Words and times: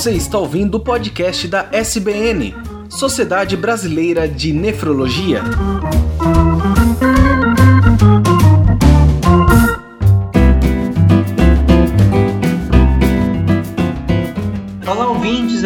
Você 0.00 0.12
está 0.12 0.38
ouvindo 0.38 0.76
o 0.76 0.80
podcast 0.80 1.46
da 1.46 1.68
SBN, 1.70 2.54
Sociedade 2.88 3.54
Brasileira 3.54 4.26
de 4.26 4.50
Nefrologia. 4.50 5.42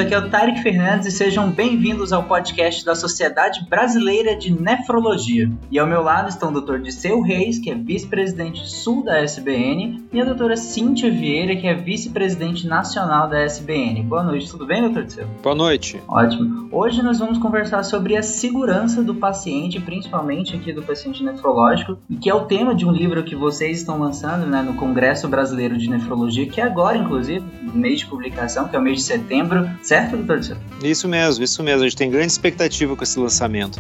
Aqui 0.05 0.13
é 0.13 0.19
o 0.19 0.29
Tarek 0.29 0.63
Fernandes 0.63 1.07
e 1.07 1.11
sejam 1.11 1.51
bem-vindos 1.51 2.13
ao 2.13 2.25
podcast 2.25 2.85
da 2.85 2.95
Sociedade 2.95 3.67
Brasileira 3.71 4.37
de 4.37 4.53
Nefrologia. 4.53 5.51
E 5.71 5.79
ao 5.79 5.87
meu 5.87 6.03
lado 6.03 6.29
estão 6.29 6.53
o 6.53 6.61
Dr. 6.61 6.77
Disseu 6.79 7.23
Reis, 7.23 7.59
que 7.59 7.71
é 7.71 7.75
vice-presidente 7.75 8.69
sul 8.69 9.03
da 9.03 9.23
SBN, 9.23 10.05
e 10.13 10.21
a 10.21 10.25
doutora 10.27 10.59
Cíntia 10.59 11.11
Vieira, 11.11 11.57
que 11.57 11.67
é 11.67 11.73
vice-presidente 11.73 12.67
nacional 12.67 13.31
da 13.31 13.41
SBN. 13.41 14.03
Boa 14.03 14.23
noite, 14.23 14.51
tudo 14.51 14.67
bem, 14.67 14.83
doutor 14.83 15.05
Disseu? 15.05 15.27
Boa 15.43 15.55
noite. 15.55 15.99
Ótimo. 16.07 16.69
Hoje 16.71 17.03
nós 17.03 17.19
vamos 17.19 17.39
conversar 17.39 17.83
sobre 17.83 18.15
a 18.15 18.23
segurança 18.23 19.03
do 19.03 19.15
paciente, 19.15 19.81
principalmente 19.81 20.55
aqui 20.55 20.71
do 20.71 20.83
paciente 20.83 21.25
nefrológico, 21.25 21.97
que 22.21 22.29
é 22.29 22.35
o 22.35 22.45
tema 22.45 22.75
de 22.75 22.85
um 22.85 22.93
livro 22.93 23.23
que 23.23 23.35
vocês 23.35 23.79
estão 23.79 23.99
lançando 23.99 24.45
né, 24.45 24.61
no 24.61 24.75
Congresso 24.75 25.29
Brasileiro 25.29 25.79
de 25.79 25.89
Nefrologia, 25.89 26.47
que 26.47 26.61
é 26.61 26.65
agora, 26.65 26.99
inclusive, 26.99 27.43
mês 27.73 28.01
de 28.01 28.07
publicação, 28.07 28.69
que 28.69 28.77
é 28.77 28.79
o 28.79 28.83
mês 28.83 28.99
de 28.99 29.05
setembro. 29.05 29.71
Certo, 29.95 30.17
doutor? 30.17 30.41
Isso 30.83 31.07
mesmo, 31.07 31.45
isso 31.45 31.63
mesmo. 31.63 31.83
A 31.83 31.85
gente 31.85 31.97
tem 31.97 32.11
grande 32.11 32.33
expectativa 32.33 32.97
com 32.97 33.05
esse 33.05 33.17
lançamento. 33.17 33.79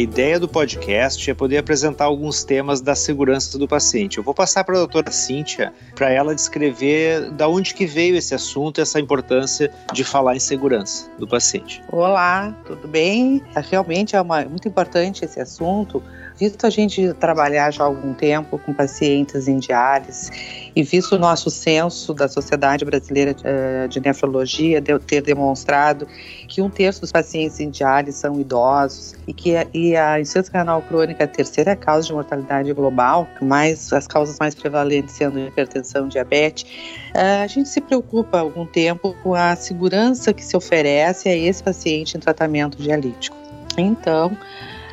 Ideia 0.00 0.40
do 0.40 0.48
podcast 0.48 1.30
é 1.30 1.34
poder 1.34 1.58
apresentar 1.58 2.06
alguns 2.06 2.42
temas 2.42 2.80
da 2.80 2.94
segurança 2.94 3.58
do 3.58 3.68
paciente. 3.68 4.18
Eu 4.18 4.24
vou 4.24 4.34
passar 4.34 4.64
para 4.64 4.74
a 4.74 4.78
doutora 4.78 5.10
Cíntia 5.10 5.72
para 5.94 6.10
ela 6.10 6.34
descrever 6.34 7.30
da 7.30 7.48
onde 7.48 7.74
que 7.74 7.86
veio 7.86 8.16
esse 8.16 8.34
assunto, 8.34 8.80
essa 8.80 8.98
importância 8.98 9.70
de 9.92 10.02
falar 10.02 10.36
em 10.36 10.40
segurança 10.40 11.10
do 11.18 11.28
paciente. 11.28 11.82
Olá, 11.92 12.56
tudo 12.64 12.88
bem? 12.88 13.42
Realmente 13.70 14.16
é 14.16 14.20
uma, 14.20 14.44
muito 14.44 14.66
importante 14.66 15.24
esse 15.24 15.40
assunto, 15.40 16.02
visto 16.40 16.66
a 16.66 16.70
gente 16.70 17.12
trabalhar 17.14 17.70
já 17.70 17.84
há 17.84 17.86
algum 17.86 18.14
tempo 18.14 18.58
com 18.58 18.72
pacientes 18.72 19.46
em 19.46 19.58
diálise 19.58 20.30
e 20.74 20.82
visto 20.82 21.16
o 21.16 21.18
nosso 21.18 21.50
censo 21.50 22.14
da 22.14 22.28
Sociedade 22.28 22.82
Brasileira 22.82 23.36
eh, 23.44 23.86
de 23.88 24.00
Nefrologia 24.00 24.82
ter 25.06 25.20
demonstrado 25.20 26.08
que 26.48 26.62
um 26.62 26.70
terço 26.70 27.02
dos 27.02 27.12
pacientes 27.12 27.60
em 27.60 27.68
diálise 27.68 28.16
são 28.16 28.40
idosos 28.40 29.14
e 29.26 29.34
que 29.34 29.54
a, 29.54 29.66
e 29.74 29.94
a 29.94 30.18
insuficiência 30.18 30.58
renal 30.58 30.80
crônica 30.80 31.22
é 31.22 31.26
a 31.26 31.28
terceira 31.28 31.76
causa 31.76 32.06
de 32.06 32.14
mortalidade 32.14 32.72
global, 32.72 33.28
mais 33.42 33.92
as 33.92 34.06
causas 34.06 34.38
mais 34.40 34.54
prevalentes 34.54 35.14
sendo 35.16 35.38
hipertensão 35.38 36.08
diabetes, 36.08 36.64
eh, 37.12 37.42
a 37.42 37.46
gente 37.46 37.68
se 37.68 37.82
preocupa 37.82 38.38
há 38.38 38.40
algum 38.40 38.64
tempo 38.64 39.14
com 39.22 39.34
a 39.34 39.54
segurança 39.56 40.32
que 40.32 40.42
se 40.42 40.56
oferece 40.56 41.28
a 41.28 41.36
esse 41.36 41.62
paciente 41.62 42.16
em 42.16 42.20
tratamento 42.20 42.78
dialítico. 42.78 43.36
Então, 43.76 44.36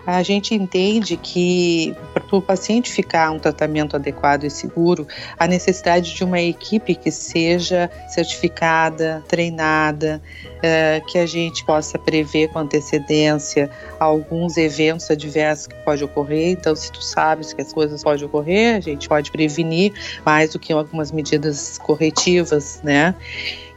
a 0.08 0.24
gente 0.24 0.56
entende 0.56 1.18
que 1.18 1.94
para 2.14 2.24
o 2.38 2.42
paciente 2.42 2.90
ficar 2.90 3.30
um 3.30 3.38
tratamento 3.38 3.98
adequado 3.98 4.46
e 4.46 4.50
seguro, 4.50 5.06
a 5.38 5.46
necessidade 5.46 6.16
de 6.16 6.24
uma 6.24 6.40
equipe 6.40 6.96
que 6.96 7.12
seja 7.12 7.92
certificada, 8.08 9.22
treinada, 9.28 10.22
é, 10.64 11.02
que 11.06 11.18
a 11.18 11.26
gente 11.26 11.66
possa 11.66 12.00
prever 12.00 12.48
com 12.48 12.60
antecedência 12.60 13.70
alguns 14.00 14.56
eventos 14.56 15.12
adversos 15.12 15.68
que 15.68 15.76
pode 15.84 16.06
ocorrer. 16.06 16.52
Então, 16.52 16.74
se 16.74 16.90
tu 16.90 17.04
sabes 17.04 17.52
que 17.52 17.62
as 17.62 17.74
coisas 17.74 18.02
podem 18.02 18.26
ocorrer, 18.26 18.78
a 18.78 18.80
gente 18.80 19.10
pode 19.10 19.30
prevenir 19.30 19.92
mais 20.26 20.54
do 20.54 20.60
que 20.60 20.72
algumas 20.72 21.12
medidas 21.12 21.78
corretivas, 21.80 22.80
né? 22.82 23.14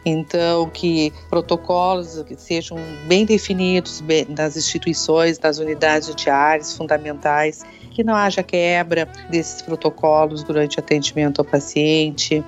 Então, 0.04 0.68
que 0.68 1.12
protocolos 1.28 2.22
que 2.22 2.34
sejam 2.34 2.78
bem 3.06 3.24
definidos 3.24 4.02
nas 4.28 4.56
instituições, 4.56 5.38
nas 5.38 5.58
unidades 5.58 6.14
diárias 6.14 6.76
fundamentais, 6.76 7.64
que 7.90 8.02
não 8.02 8.14
haja 8.14 8.42
quebra 8.42 9.06
desses 9.28 9.60
protocolos 9.60 10.42
durante 10.42 10.78
o 10.78 10.80
atendimento 10.80 11.40
ao 11.40 11.44
paciente, 11.44 12.42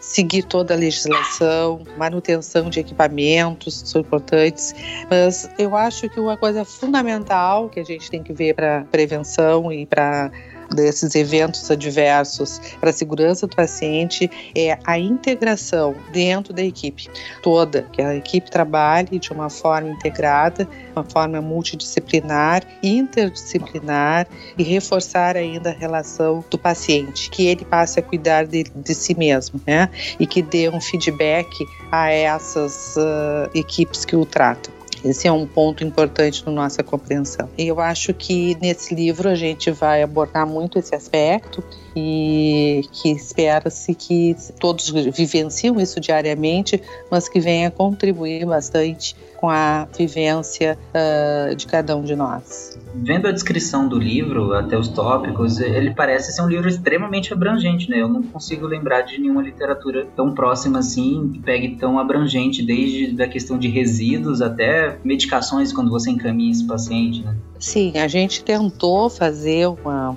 seguir 0.00 0.42
toda 0.42 0.74
a 0.74 0.76
legislação, 0.76 1.82
manutenção 1.96 2.68
de 2.68 2.80
equipamentos 2.80 3.82
são 3.86 4.00
importantes, 4.00 4.74
mas 5.10 5.48
eu 5.58 5.76
acho 5.76 6.08
que 6.08 6.18
uma 6.20 6.36
coisa 6.36 6.64
fundamental 6.64 7.68
que 7.68 7.80
a 7.80 7.84
gente 7.84 8.10
tem 8.10 8.22
que 8.22 8.32
ver 8.32 8.54
para 8.54 8.84
prevenção 8.90 9.72
e 9.72 9.86
para 9.86 10.30
desses 10.74 11.14
eventos 11.14 11.70
adversos 11.70 12.60
para 12.80 12.90
a 12.90 12.92
segurança 12.92 13.46
do 13.46 13.56
paciente 13.56 14.30
é 14.54 14.78
a 14.84 14.98
integração 14.98 15.94
dentro 16.12 16.52
da 16.52 16.62
equipe 16.62 17.08
toda, 17.42 17.82
que 17.92 18.02
a 18.02 18.14
equipe 18.14 18.50
trabalhe 18.50 19.18
de 19.18 19.32
uma 19.32 19.50
forma 19.50 19.90
integrada, 19.90 20.68
uma 20.94 21.04
forma 21.04 21.40
multidisciplinar, 21.40 22.62
interdisciplinar 22.82 24.26
e 24.56 24.62
reforçar 24.62 25.36
ainda 25.36 25.70
a 25.70 25.74
relação 25.74 26.44
do 26.50 26.58
paciente, 26.58 27.30
que 27.30 27.46
ele 27.46 27.64
passe 27.64 27.98
a 27.98 28.02
cuidar 28.02 28.46
de, 28.46 28.64
de 28.64 28.94
si 28.94 29.16
mesmo, 29.16 29.60
né? 29.66 29.88
E 30.18 30.26
que 30.26 30.42
dê 30.42 30.68
um 30.68 30.80
feedback 30.80 31.48
a 31.90 32.10
essas 32.10 32.96
uh, 32.96 33.50
equipes 33.54 34.04
que 34.04 34.16
o 34.16 34.24
tratam. 34.24 34.77
Esse 35.04 35.28
é 35.28 35.32
um 35.32 35.46
ponto 35.46 35.84
importante 35.84 36.44
na 36.46 36.52
nossa 36.52 36.82
compreensão. 36.82 37.48
E 37.56 37.66
eu 37.66 37.80
acho 37.80 38.12
que 38.14 38.56
nesse 38.60 38.94
livro 38.94 39.28
a 39.28 39.34
gente 39.34 39.70
vai 39.70 40.02
abordar 40.02 40.46
muito 40.46 40.78
esse 40.78 40.94
aspecto 40.94 41.62
e 41.98 42.82
que 42.92 43.10
espera-se 43.10 43.94
que 43.94 44.36
todos 44.60 44.88
vivenciam 44.90 45.80
isso 45.80 46.00
diariamente, 46.00 46.80
mas 47.10 47.28
que 47.28 47.40
venha 47.40 47.70
contribuir 47.70 48.46
bastante 48.46 49.16
com 49.36 49.48
a 49.48 49.86
vivência 49.96 50.76
uh, 50.90 51.54
de 51.54 51.66
cada 51.66 51.96
um 51.96 52.02
de 52.02 52.16
nós. 52.16 52.78
Vendo 52.94 53.28
a 53.28 53.32
descrição 53.32 53.88
do 53.88 53.96
livro, 53.96 54.52
até 54.52 54.76
os 54.76 54.88
tópicos, 54.88 55.60
ele 55.60 55.94
parece 55.94 56.32
ser 56.32 56.42
um 56.42 56.48
livro 56.48 56.68
extremamente 56.68 57.32
abrangente, 57.32 57.88
né? 57.88 58.00
Eu 58.00 58.08
não 58.08 58.22
consigo 58.22 58.66
lembrar 58.66 59.02
de 59.02 59.20
nenhuma 59.20 59.42
literatura 59.42 60.08
tão 60.16 60.34
próxima 60.34 60.80
assim, 60.80 61.30
que 61.32 61.38
pegue 61.38 61.76
tão 61.76 61.98
abrangente, 61.98 62.64
desde 62.64 63.12
da 63.12 63.28
questão 63.28 63.58
de 63.58 63.68
resíduos 63.68 64.42
até 64.42 64.98
medicações 65.04 65.72
quando 65.72 65.90
você 65.90 66.10
encaminha 66.10 66.50
esse 66.50 66.66
paciente, 66.66 67.22
né? 67.22 67.36
Sim, 67.60 67.96
a 67.98 68.08
gente 68.08 68.42
tentou 68.42 69.08
fazer 69.08 69.68
uma 69.68 70.16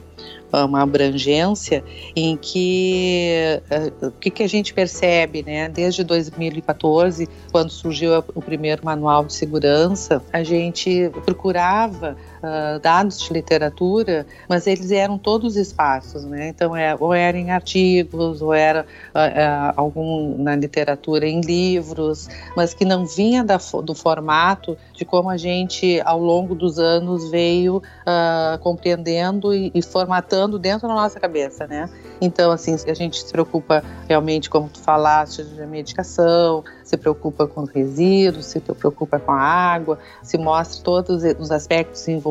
uma 0.53 0.81
abrangência 0.81 1.83
em 2.15 2.37
que 2.37 3.61
uh, 4.01 4.07
o 4.07 4.11
que, 4.11 4.29
que 4.29 4.43
a 4.43 4.47
gente 4.47 4.73
percebe, 4.73 5.43
né? 5.43 5.69
Desde 5.69 6.03
2014, 6.03 7.27
quando 7.51 7.69
surgiu 7.69 8.23
o 8.33 8.41
primeiro 8.41 8.83
manual 8.85 9.25
de 9.25 9.33
segurança, 9.33 10.23
a 10.31 10.43
gente 10.43 11.09
procurava 11.25 12.17
uh, 12.41 12.79
dados 12.79 13.19
de 13.19 13.31
literatura, 13.31 14.25
mas 14.49 14.67
eles 14.67 14.91
eram 14.91 15.17
todos 15.17 15.55
espaços, 15.55 16.25
né? 16.25 16.49
Então, 16.49 16.75
é, 16.75 16.95
ou 16.99 17.13
era 17.13 17.37
em 17.37 17.51
artigos, 17.51 18.41
ou 18.41 18.53
era 18.53 18.85
uh, 19.13 19.73
algum 19.75 20.37
na 20.37 20.55
literatura 20.55 21.27
em 21.27 21.41
livros, 21.41 22.27
mas 22.55 22.73
que 22.73 22.83
não 22.83 23.05
vinha 23.05 23.43
da, 23.43 23.57
do 23.83 23.93
formato 23.93 24.77
de 24.93 25.05
como 25.05 25.29
a 25.29 25.37
gente, 25.37 26.01
ao 26.03 26.19
longo 26.19 26.55
dos 26.55 26.79
anos, 26.79 27.29
veio 27.29 27.81
compreendendo 28.61 29.53
e, 29.53 29.71
e, 29.73 29.81
formatando 29.81 30.59
dentro 30.59 30.87
da 30.87 30.93
nossa 30.93 31.19
cabeça, 31.19 31.65
né? 31.65 31.89
Então, 32.19 32.51
assim, 32.51 32.75
a 32.87 32.93
gente 32.93 33.23
se 33.23 33.31
preocupa 33.31 33.83
realmente, 34.07 34.49
como 34.49 34.67
tu 34.67 34.79
falaste, 34.79 35.43
de 35.43 35.65
medicação, 35.65 36.63
se 36.83 36.97
preocupa 36.97 37.47
com 37.47 37.63
resíduos, 37.63 38.45
se 38.45 38.59
preocupa 38.59 39.19
com 39.19 39.31
a 39.31 39.39
água, 39.39 39.97
se 40.21 40.37
mostra 40.37 40.83
todos 40.83 41.23
os 41.39 41.51
aspectos 41.51 42.07
envolvidos 42.07 42.30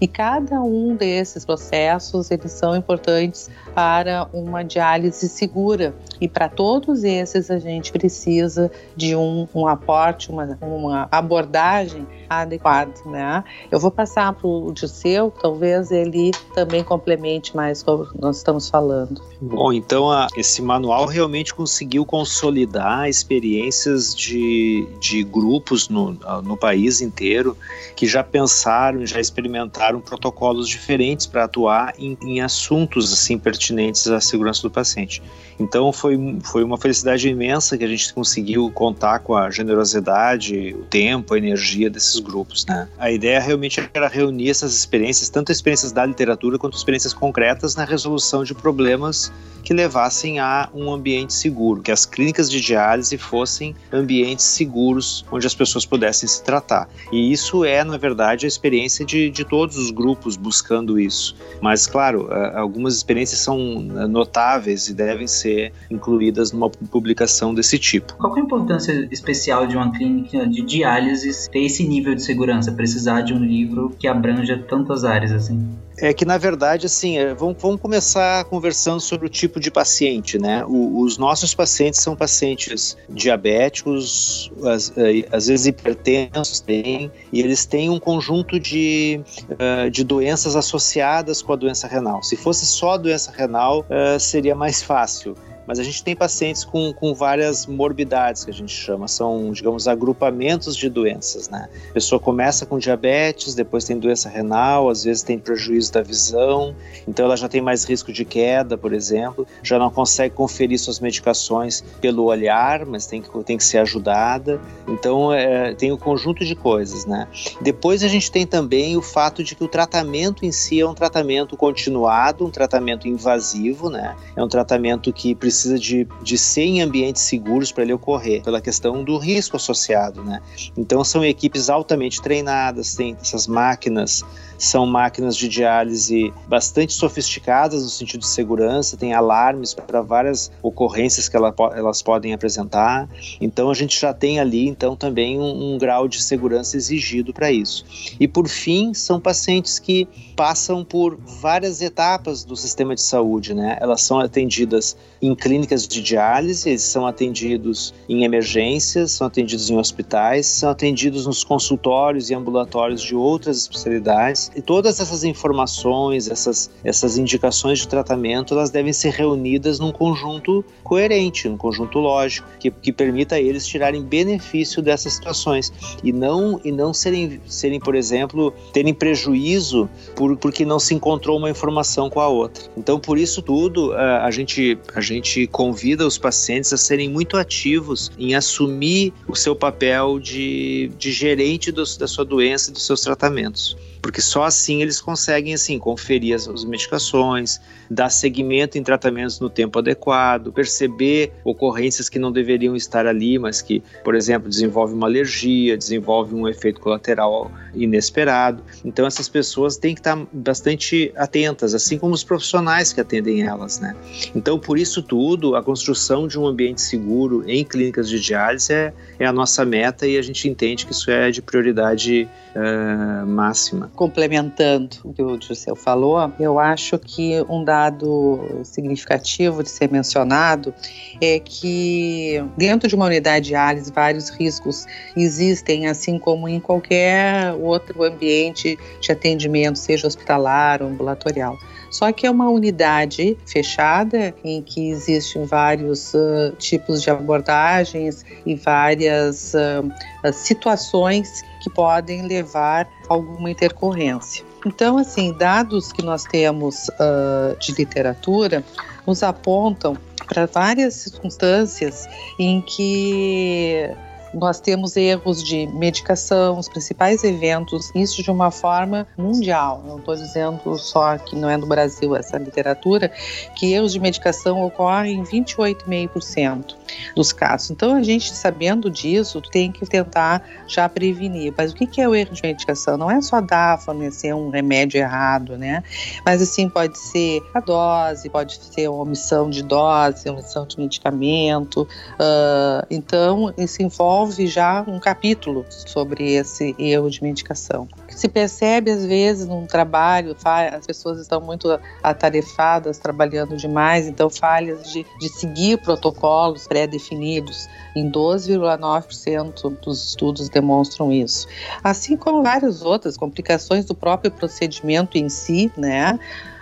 e 0.00 0.06
cada 0.06 0.60
um 0.62 0.96
desses 0.96 1.44
processos 1.44 2.30
eles 2.30 2.52
são 2.52 2.76
importantes 2.76 3.50
para 3.74 4.28
uma 4.32 4.62
diálise 4.62 5.28
segura 5.28 5.94
e 6.20 6.28
para 6.28 6.48
todos 6.48 7.04
esses 7.04 7.50
a 7.50 7.58
gente 7.58 7.92
precisa 7.92 8.70
de 8.96 9.14
um, 9.14 9.46
um 9.54 9.66
aporte, 9.66 10.30
uma, 10.30 10.58
uma 10.60 11.08
abordagem 11.10 12.06
adequada, 12.28 12.92
né? 13.06 13.42
Eu 13.70 13.78
vou 13.78 13.90
passar 13.90 14.32
para 14.34 14.46
o 14.46 14.72
Dirceu, 14.72 15.32
talvez 15.40 15.90
ele 15.90 16.32
também 16.54 16.84
complemente 16.84 17.56
mais 17.56 17.82
como 17.82 18.06
nós 18.18 18.38
estamos 18.38 18.68
falando. 18.68 19.22
Bom, 19.40 19.72
então 19.72 20.10
a, 20.10 20.26
esse 20.36 20.60
manual 20.60 21.06
realmente 21.06 21.54
conseguiu 21.54 22.04
consolidar 22.04 23.08
experiências 23.08 24.14
de, 24.14 24.86
de 25.00 25.22
grupos 25.22 25.88
no, 25.88 26.12
no 26.42 26.56
país 26.56 27.00
inteiro 27.00 27.56
que 27.96 28.06
já 28.06 28.22
pensaram, 28.22 29.06
já 29.06 29.17
experimentaram 29.20 30.00
protocolos 30.00 30.68
diferentes 30.68 31.26
para 31.26 31.44
atuar 31.44 31.94
em, 31.98 32.16
em 32.22 32.40
assuntos 32.40 33.12
assim 33.12 33.38
pertinentes 33.38 34.06
à 34.08 34.20
segurança 34.20 34.62
do 34.62 34.70
paciente. 34.70 35.22
Então 35.58 35.92
foi, 35.92 36.16
foi 36.44 36.62
uma 36.62 36.78
felicidade 36.78 37.28
imensa 37.28 37.76
que 37.76 37.84
a 37.84 37.88
gente 37.88 38.12
conseguiu 38.14 38.70
contar 38.70 39.18
com 39.20 39.34
a 39.34 39.50
generosidade, 39.50 40.74
o 40.78 40.84
tempo, 40.84 41.34
a 41.34 41.38
energia 41.38 41.90
desses 41.90 42.18
grupos. 42.20 42.64
Né? 42.64 42.88
A 42.98 43.10
ideia 43.10 43.40
realmente 43.40 43.82
era 43.92 44.08
reunir 44.08 44.50
essas 44.50 44.74
experiências, 44.74 45.28
tanto 45.28 45.50
experiências 45.50 45.90
da 45.90 46.06
literatura 46.06 46.58
quanto 46.58 46.76
experiências 46.76 47.12
concretas 47.12 47.74
na 47.74 47.84
resolução 47.84 48.44
de 48.44 48.54
problemas 48.54 49.32
que 49.64 49.74
levassem 49.74 50.38
a 50.38 50.68
um 50.72 50.90
ambiente 50.90 51.34
seguro, 51.34 51.82
que 51.82 51.92
as 51.92 52.06
clínicas 52.06 52.50
de 52.50 52.60
diálise 52.60 53.18
fossem 53.18 53.74
ambientes 53.92 54.46
seguros 54.46 55.26
onde 55.30 55.46
as 55.46 55.54
pessoas 55.54 55.84
pudessem 55.84 56.28
se 56.28 56.42
tratar. 56.42 56.88
E 57.12 57.30
isso 57.32 57.64
é, 57.64 57.84
na 57.84 57.98
verdade, 57.98 58.46
a 58.46 58.48
experiência 58.48 59.04
de, 59.08 59.30
de 59.30 59.44
todos 59.44 59.76
os 59.76 59.90
grupos 59.90 60.36
buscando 60.36 61.00
isso. 61.00 61.34
Mas, 61.60 61.86
claro, 61.86 62.28
algumas 62.54 62.94
experiências 62.94 63.40
são 63.40 63.80
notáveis 64.08 64.88
e 64.88 64.94
devem 64.94 65.26
ser 65.26 65.72
incluídas 65.90 66.52
numa 66.52 66.68
publicação 66.68 67.54
desse 67.54 67.78
tipo. 67.78 68.14
Qual 68.14 68.36
é 68.36 68.40
a 68.40 68.44
importância 68.44 69.08
especial 69.10 69.66
de 69.66 69.76
uma 69.76 69.90
clínica 69.90 70.46
de 70.46 70.62
diálise 70.62 71.50
ter 71.50 71.60
esse 71.60 71.86
nível 71.88 72.14
de 72.14 72.22
segurança, 72.22 72.70
precisar 72.70 73.22
de 73.22 73.32
um 73.32 73.42
livro 73.42 73.94
que 73.98 74.06
abranja 74.06 74.58
tantas 74.58 75.04
áreas 75.04 75.32
assim? 75.32 75.66
É 76.00 76.12
que, 76.12 76.24
na 76.24 76.38
verdade, 76.38 76.86
assim, 76.86 77.18
é, 77.18 77.34
vamos, 77.34 77.56
vamos 77.60 77.80
começar 77.80 78.44
conversando 78.44 79.00
sobre 79.00 79.26
o 79.26 79.28
tipo 79.28 79.58
de 79.58 79.70
paciente, 79.70 80.38
né? 80.38 80.64
O, 80.64 81.00
os 81.00 81.18
nossos 81.18 81.54
pacientes 81.54 82.00
são 82.00 82.14
pacientes 82.14 82.96
diabéticos, 83.08 84.50
às, 84.64 84.92
é, 84.96 85.26
às 85.32 85.48
vezes 85.48 85.66
hipertensos, 85.66 86.60
têm, 86.60 87.10
e 87.32 87.40
eles 87.40 87.66
têm 87.66 87.90
um 87.90 87.98
conjunto 87.98 88.60
de, 88.60 89.20
uh, 89.50 89.90
de 89.90 90.04
doenças 90.04 90.54
associadas 90.54 91.42
com 91.42 91.52
a 91.52 91.56
doença 91.56 91.88
renal. 91.88 92.22
Se 92.22 92.36
fosse 92.36 92.64
só 92.66 92.92
a 92.92 92.96
doença 92.96 93.32
renal, 93.32 93.84
seria 94.18 94.54
mais 94.54 94.82
fácil 94.82 95.34
mas 95.68 95.78
a 95.78 95.82
gente 95.82 96.02
tem 96.02 96.16
pacientes 96.16 96.64
com, 96.64 96.94
com 96.94 97.12
várias 97.12 97.66
morbidades 97.66 98.42
que 98.42 98.50
a 98.50 98.54
gente 98.54 98.72
chama, 98.72 99.06
são, 99.06 99.52
digamos, 99.52 99.86
agrupamentos 99.86 100.74
de 100.74 100.88
doenças, 100.88 101.50
né? 101.50 101.68
A 101.90 101.92
pessoa 101.92 102.18
começa 102.18 102.64
com 102.64 102.78
diabetes, 102.78 103.54
depois 103.54 103.84
tem 103.84 103.98
doença 103.98 104.30
renal, 104.30 104.88
às 104.88 105.04
vezes 105.04 105.22
tem 105.22 105.38
prejuízo 105.38 105.92
da 105.92 106.00
visão, 106.00 106.74
então 107.06 107.26
ela 107.26 107.36
já 107.36 107.50
tem 107.50 107.60
mais 107.60 107.84
risco 107.84 108.10
de 108.10 108.24
queda, 108.24 108.78
por 108.78 108.94
exemplo, 108.94 109.46
já 109.62 109.78
não 109.78 109.90
consegue 109.90 110.34
conferir 110.34 110.78
suas 110.78 111.00
medicações 111.00 111.84
pelo 112.00 112.24
olhar, 112.24 112.86
mas 112.86 113.06
tem 113.06 113.20
que, 113.20 113.44
tem 113.44 113.58
que 113.58 113.64
ser 113.64 113.78
ajudada. 113.78 114.58
Então, 114.88 115.30
é, 115.34 115.74
tem 115.74 115.92
o 115.92 115.96
um 115.96 115.98
conjunto 115.98 116.46
de 116.46 116.54
coisas, 116.54 117.04
né? 117.04 117.28
Depois 117.60 118.02
a 118.02 118.08
gente 118.08 118.32
tem 118.32 118.46
também 118.46 118.96
o 118.96 119.02
fato 119.02 119.44
de 119.44 119.54
que 119.54 119.62
o 119.62 119.68
tratamento 119.68 120.46
em 120.46 120.52
si 120.52 120.80
é 120.80 120.88
um 120.88 120.94
tratamento 120.94 121.58
continuado, 121.58 122.46
um 122.46 122.50
tratamento 122.50 123.06
invasivo, 123.06 123.90
né? 123.90 124.16
É 124.34 124.42
um 124.42 124.48
tratamento 124.48 125.12
que 125.12 125.34
precisa 125.34 125.57
precisa 125.58 125.78
de, 125.78 126.06
de 126.22 126.38
ser 126.38 126.62
em 126.62 126.82
ambientes 126.82 127.22
seguros 127.22 127.72
para 127.72 127.82
ele 127.82 127.92
ocorrer, 127.92 128.42
pela 128.42 128.60
questão 128.60 129.02
do 129.02 129.18
risco 129.18 129.56
associado, 129.56 130.22
né? 130.22 130.40
Então 130.76 131.02
são 131.02 131.24
equipes 131.24 131.68
altamente 131.68 132.22
treinadas, 132.22 132.94
tem 132.94 133.16
essas 133.20 133.46
máquinas 133.46 134.24
são 134.58 134.84
máquinas 134.84 135.36
de 135.36 135.48
diálise 135.48 136.34
bastante 136.48 136.92
sofisticadas 136.92 137.82
no 137.84 137.88
sentido 137.88 138.20
de 138.20 138.26
segurança, 138.26 138.96
tem 138.96 139.14
alarmes 139.14 139.72
para 139.72 140.02
várias 140.02 140.50
ocorrências 140.60 141.28
que 141.28 141.36
ela, 141.36 141.54
elas 141.74 142.02
podem 142.02 142.34
apresentar. 142.34 143.08
Então 143.40 143.70
a 143.70 143.74
gente 143.74 143.98
já 143.98 144.12
tem 144.12 144.40
ali 144.40 144.66
então 144.66 144.96
também 144.96 145.38
um, 145.38 145.74
um 145.74 145.78
grau 145.78 146.08
de 146.08 146.20
segurança 146.20 146.76
exigido 146.76 147.32
para 147.32 147.52
isso. 147.52 147.84
E 148.18 148.26
por 148.26 148.48
fim, 148.48 148.92
são 148.92 149.20
pacientes 149.20 149.78
que 149.78 150.08
passam 150.34 150.84
por 150.84 151.16
várias 151.16 151.80
etapas 151.80 152.42
do 152.44 152.56
sistema 152.56 152.94
de 152.94 153.02
saúde, 153.02 153.54
né? 153.54 153.78
Elas 153.80 154.02
são 154.02 154.18
atendidas 154.18 154.96
em 155.20 155.34
clínicas 155.34 155.86
de 155.86 156.00
diálise, 156.00 156.68
eles 156.68 156.82
são 156.82 157.06
atendidos 157.06 157.92
em 158.08 158.24
emergências, 158.24 159.12
são 159.12 159.26
atendidos 159.26 159.68
em 159.68 159.76
hospitais, 159.76 160.46
são 160.46 160.70
atendidos 160.70 161.26
nos 161.26 161.42
consultórios 161.42 162.30
e 162.30 162.34
ambulatórios 162.34 163.02
de 163.02 163.14
outras 163.14 163.58
especialidades 163.58 164.50
e 164.54 164.62
todas 164.62 165.00
essas 165.00 165.24
informações, 165.24 166.30
essas, 166.30 166.70
essas 166.84 167.18
indicações 167.18 167.80
de 167.80 167.88
tratamento, 167.88 168.54
elas 168.54 168.70
devem 168.70 168.92
ser 168.92 169.10
reunidas 169.10 169.78
num 169.78 169.92
conjunto 169.92 170.64
coerente, 170.84 171.48
num 171.48 171.56
conjunto 171.56 171.98
lógico, 171.98 172.48
que, 172.60 172.70
que 172.70 172.92
permita 172.92 173.34
a 173.34 173.40
eles 173.40 173.66
tirarem 173.66 174.02
benefício 174.02 174.80
dessas 174.80 175.14
situações 175.14 175.72
e 176.02 176.12
não, 176.12 176.60
e 176.64 176.70
não 176.70 176.94
serem, 176.94 177.40
serem, 177.46 177.80
por 177.80 177.94
exemplo, 177.94 178.52
terem 178.72 178.94
prejuízo 178.94 179.88
por, 180.14 180.36
porque 180.36 180.64
não 180.64 180.78
se 180.78 180.94
encontrou 180.94 181.38
uma 181.38 181.50
informação 181.50 182.08
com 182.08 182.20
a 182.20 182.28
outra. 182.28 182.64
Então, 182.76 183.00
por 183.00 183.18
isso 183.18 183.42
tudo, 183.42 183.92
a, 183.92 184.24
a, 184.24 184.30
gente, 184.30 184.78
a 184.94 185.00
gente 185.00 185.07
convida 185.50 186.06
os 186.06 186.18
pacientes 186.18 186.72
a 186.72 186.76
serem 186.76 187.08
muito 187.08 187.36
ativos 187.36 188.10
em 188.18 188.34
assumir 188.34 189.12
o 189.26 189.34
seu 189.34 189.54
papel 189.54 190.18
de, 190.18 190.90
de 190.98 191.12
gerente 191.12 191.72
dos, 191.72 191.96
da 191.96 192.06
sua 192.06 192.24
doença 192.24 192.70
e 192.70 192.72
dos 192.72 192.84
seus 192.84 193.00
tratamentos 193.00 193.76
porque 194.00 194.20
só 194.20 194.44
assim 194.44 194.82
eles 194.82 195.00
conseguem 195.00 195.54
assim 195.54 195.78
conferir 195.78 196.34
as, 196.34 196.48
as 196.48 196.64
medicações, 196.64 197.60
dar 197.90 198.10
seguimento 198.10 198.78
em 198.78 198.82
tratamentos 198.82 199.40
no 199.40 199.48
tempo 199.48 199.78
adequado, 199.78 200.52
perceber 200.52 201.32
ocorrências 201.44 202.08
que 202.08 202.18
não 202.18 202.30
deveriam 202.30 202.76
estar 202.76 203.06
ali, 203.06 203.38
mas 203.38 203.62
que, 203.62 203.82
por 204.04 204.14
exemplo, 204.14 204.48
desenvolve 204.48 204.94
uma 204.94 205.06
alergia, 205.06 205.76
desenvolve 205.76 206.34
um 206.34 206.48
efeito 206.48 206.80
colateral 206.80 207.50
inesperado. 207.74 208.62
Então 208.84 209.06
essas 209.06 209.28
pessoas 209.28 209.76
têm 209.76 209.94
que 209.94 210.00
estar 210.00 210.16
bastante 210.32 211.12
atentas, 211.16 211.74
assim 211.74 211.98
como 211.98 212.14
os 212.14 212.24
profissionais 212.24 212.92
que 212.92 213.00
atendem 213.00 213.42
elas, 213.42 213.78
né? 213.78 213.94
Então 214.34 214.58
por 214.58 214.78
isso 214.78 215.02
tudo, 215.02 215.56
a 215.56 215.62
construção 215.62 216.26
de 216.26 216.38
um 216.38 216.46
ambiente 216.46 216.80
seguro 216.80 217.44
em 217.48 217.64
clínicas 217.64 218.08
de 218.08 218.20
diálise 218.20 218.72
é, 218.72 218.92
é 219.18 219.26
a 219.26 219.32
nossa 219.32 219.64
meta 219.64 220.06
e 220.06 220.16
a 220.16 220.22
gente 220.22 220.48
entende 220.48 220.86
que 220.86 220.92
isso 220.92 221.10
é 221.10 221.30
de 221.30 221.40
prioridade 221.40 222.28
uh, 222.58 223.26
máxima. 223.26 223.90
Complementando 223.94 224.96
o 225.04 225.12
que 225.12 225.22
o 225.22 225.40
Gisele 225.40 225.76
falou, 225.76 226.32
eu 226.38 226.58
acho 226.58 226.98
que 226.98 227.40
um 227.48 227.62
dado 227.62 228.60
significativo 228.64 229.62
de 229.62 229.70
ser 229.70 229.90
mencionado 229.90 230.74
é 231.20 231.38
que 231.38 232.44
dentro 232.56 232.88
de 232.88 232.94
uma 232.94 233.06
unidade 233.06 233.46
de 233.46 233.48
diálise 233.50 233.92
vários 233.92 234.28
riscos 234.30 234.86
existem, 235.16 235.86
assim 235.86 236.18
como 236.18 236.48
em 236.48 236.60
qualquer 236.60 237.54
outro 237.54 238.02
ambiente 238.02 238.78
de 239.00 239.12
atendimento, 239.12 239.78
seja 239.78 240.06
hospitalar 240.06 240.82
ou 240.82 240.88
ambulatorial. 240.88 241.56
Só 241.90 242.12
que 242.12 242.26
é 242.26 242.30
uma 242.30 242.48
unidade 242.48 243.36
fechada 243.46 244.34
em 244.44 244.62
que 244.62 244.90
existem 244.90 245.44
vários 245.44 246.12
uh, 246.14 246.54
tipos 246.58 247.02
de 247.02 247.10
abordagens 247.10 248.24
e 248.44 248.54
várias 248.54 249.54
uh, 249.54 250.32
situações 250.32 251.42
que 251.62 251.70
podem 251.70 252.22
levar 252.26 252.88
a 253.08 253.14
alguma 253.14 253.50
intercorrência. 253.50 254.44
Então, 254.66 254.98
assim, 254.98 255.32
dados 255.32 255.92
que 255.92 256.02
nós 256.02 256.24
temos 256.24 256.88
uh, 256.88 257.58
de 257.58 257.72
literatura 257.72 258.64
nos 259.06 259.22
apontam 259.22 259.96
para 260.26 260.46
várias 260.46 260.94
circunstâncias 260.94 262.06
em 262.38 262.60
que 262.60 263.90
nós 264.34 264.60
temos 264.60 264.96
erros 264.96 265.42
de 265.42 265.66
medicação, 265.68 266.58
os 266.58 266.68
principais 266.68 267.24
eventos, 267.24 267.90
isso 267.94 268.22
de 268.22 268.30
uma 268.30 268.50
forma 268.50 269.06
mundial. 269.16 269.82
Não 269.86 269.98
estou 269.98 270.14
dizendo 270.14 270.78
só 270.78 271.16
que 271.18 271.34
não 271.34 271.48
é 271.48 271.56
no 271.56 271.66
Brasil 271.66 272.14
essa 272.14 272.36
literatura, 272.38 273.10
que 273.54 273.72
erros 273.72 273.92
de 273.92 274.00
medicação 274.00 274.62
ocorrem 274.64 275.18
em 275.18 275.24
28,5% 275.24 276.76
dos 277.14 277.32
casos. 277.32 277.70
Então, 277.70 277.94
a 277.94 278.02
gente 278.02 278.32
sabendo 278.34 278.90
disso, 278.90 279.40
tem 279.40 279.70
que 279.70 279.86
tentar 279.86 280.42
já 280.66 280.88
prevenir. 280.88 281.52
Mas 281.56 281.72
o 281.72 281.74
que 281.74 282.00
é 282.00 282.08
o 282.08 282.14
erro 282.14 282.34
de 282.34 282.42
medicação? 282.42 282.96
Não 282.96 283.10
é 283.10 283.20
só 283.20 283.40
dar, 283.40 283.78
fornecer 283.80 284.34
um 284.34 284.50
remédio 284.50 284.98
errado, 284.98 285.56
né? 285.56 285.82
Mas 286.24 286.42
assim, 286.42 286.68
pode 286.68 286.98
ser 286.98 287.42
a 287.54 287.60
dose, 287.60 288.28
pode 288.28 288.60
ser 288.60 288.88
uma 288.88 289.02
omissão 289.02 289.48
de 289.48 289.62
dose, 289.62 290.28
omissão 290.28 290.66
de 290.66 290.78
medicamento. 290.78 291.82
Uh, 292.14 292.86
então, 292.90 293.52
isso 293.56 293.82
envolve 293.82 294.17
envolve 294.18 294.46
já 294.48 294.84
um 294.86 294.98
capítulo 294.98 295.64
sobre 295.68 296.34
esse 296.34 296.74
erro 296.76 297.08
de 297.08 297.22
medicação. 297.22 297.86
Se 298.08 298.28
percebe 298.28 298.90
às 298.90 299.06
vezes 299.06 299.46
num 299.46 299.64
trabalho, 299.64 300.36
as 300.72 300.86
pessoas 300.86 301.20
estão 301.20 301.40
muito 301.40 301.78
atarefadas, 302.02 302.98
trabalhando 302.98 303.56
demais, 303.56 304.08
então 304.08 304.28
falhas 304.28 304.90
de, 304.90 305.06
de 305.20 305.28
seguir 305.28 305.78
protocolos 305.78 306.66
pré-definidos. 306.66 307.68
Em 307.94 308.10
12,9% 308.10 309.78
dos 309.80 310.08
estudos 310.08 310.48
demonstram 310.48 311.12
isso. 311.12 311.46
Assim 311.82 312.16
como 312.16 312.42
várias 312.42 312.82
outras 312.82 313.16
complicações 313.16 313.84
do 313.84 313.94
próprio 313.94 314.32
procedimento 314.32 315.16
em 315.16 315.28
si, 315.28 315.70
né? 315.76 316.18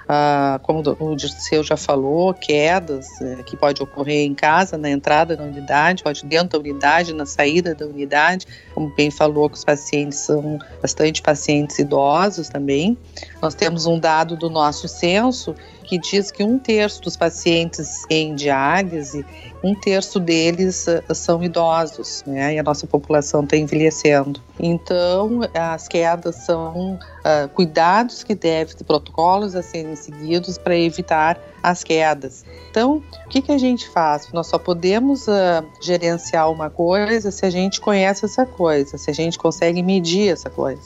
Ah, 0.09 0.61
como 0.63 0.83
o 1.01 1.17
Dirceu 1.17 1.65
já 1.65 1.77
falou, 1.77 2.33
quedas 2.33 3.21
é, 3.21 3.43
que 3.43 3.57
pode 3.57 3.83
ocorrer 3.83 4.25
em 4.25 4.35
casa, 4.35 4.79
na 4.79 4.89
entrada 4.89 5.37
da 5.37 5.43
unidade, 5.43 6.05
pode 6.05 6.25
dentro 6.25 6.51
da 6.51 6.59
unidade, 6.59 7.13
na 7.13 7.27
saída 7.27 7.75
da 7.75 7.87
unidade, 7.87 8.47
como 8.73 8.95
bem 8.95 9.11
falou 9.11 9.51
que 9.51 9.57
os 9.57 9.65
pacientes 9.65 10.19
são 10.19 10.59
bastante 10.81 11.21
pacientes 11.21 11.79
idosos 11.81 12.49
também. 12.49 12.97
Nós 13.43 13.55
temos 13.55 13.87
um 13.87 13.99
dado 13.99 14.37
do 14.37 14.49
nosso 14.49 14.87
censo 14.87 15.55
que 15.87 15.99
diz 15.99 16.31
que 16.31 16.43
um 16.43 16.59
terço 16.59 17.01
dos 17.01 17.17
pacientes 17.17 18.05
em 18.11 18.35
diálise, 18.35 19.25
um 19.63 19.75
terço 19.75 20.19
deles 20.19 20.87
uh, 20.87 21.15
são 21.15 21.43
idosos, 21.43 22.23
né? 22.27 22.55
E 22.55 22.59
a 22.59 22.63
nossa 22.63 22.87
população 22.87 23.45
está 23.45 23.57
envelhecendo. 23.57 24.41
Então, 24.59 25.41
as 25.55 25.87
quedas 25.87 26.37
são 26.37 26.95
uh, 26.95 27.49
cuidados 27.55 28.25
que 28.25 28.35
devem, 28.35 28.75
protocolos 28.87 29.55
a 29.55 29.63
serem 29.63 29.95
seguidos 29.97 30.57
para 30.57 30.77
evitar 30.77 31.39
as 31.63 31.85
quedas. 31.85 32.45
Então, 32.71 33.03
o 33.25 33.29
que, 33.29 33.43
que 33.43 33.53
a 33.53 33.59
gente 33.59 33.89
faz? 33.89 34.33
Nós 34.33 34.47
só 34.47 34.59
podemos 34.59 35.27
uh, 35.29 35.67
gerenciar 35.83 36.51
uma 36.51 36.71
coisa 36.71 37.31
se 37.31 37.45
a 37.45 37.51
gente 37.51 37.81
conhece 37.81 38.25
essa 38.25 38.47
coisa, 38.47 38.97
se 38.97 39.11
a 39.11 39.15
gente 39.15 39.39
consegue 39.39 39.83
medir 39.83 40.33
essa 40.33 40.49
coisa. 40.49 40.83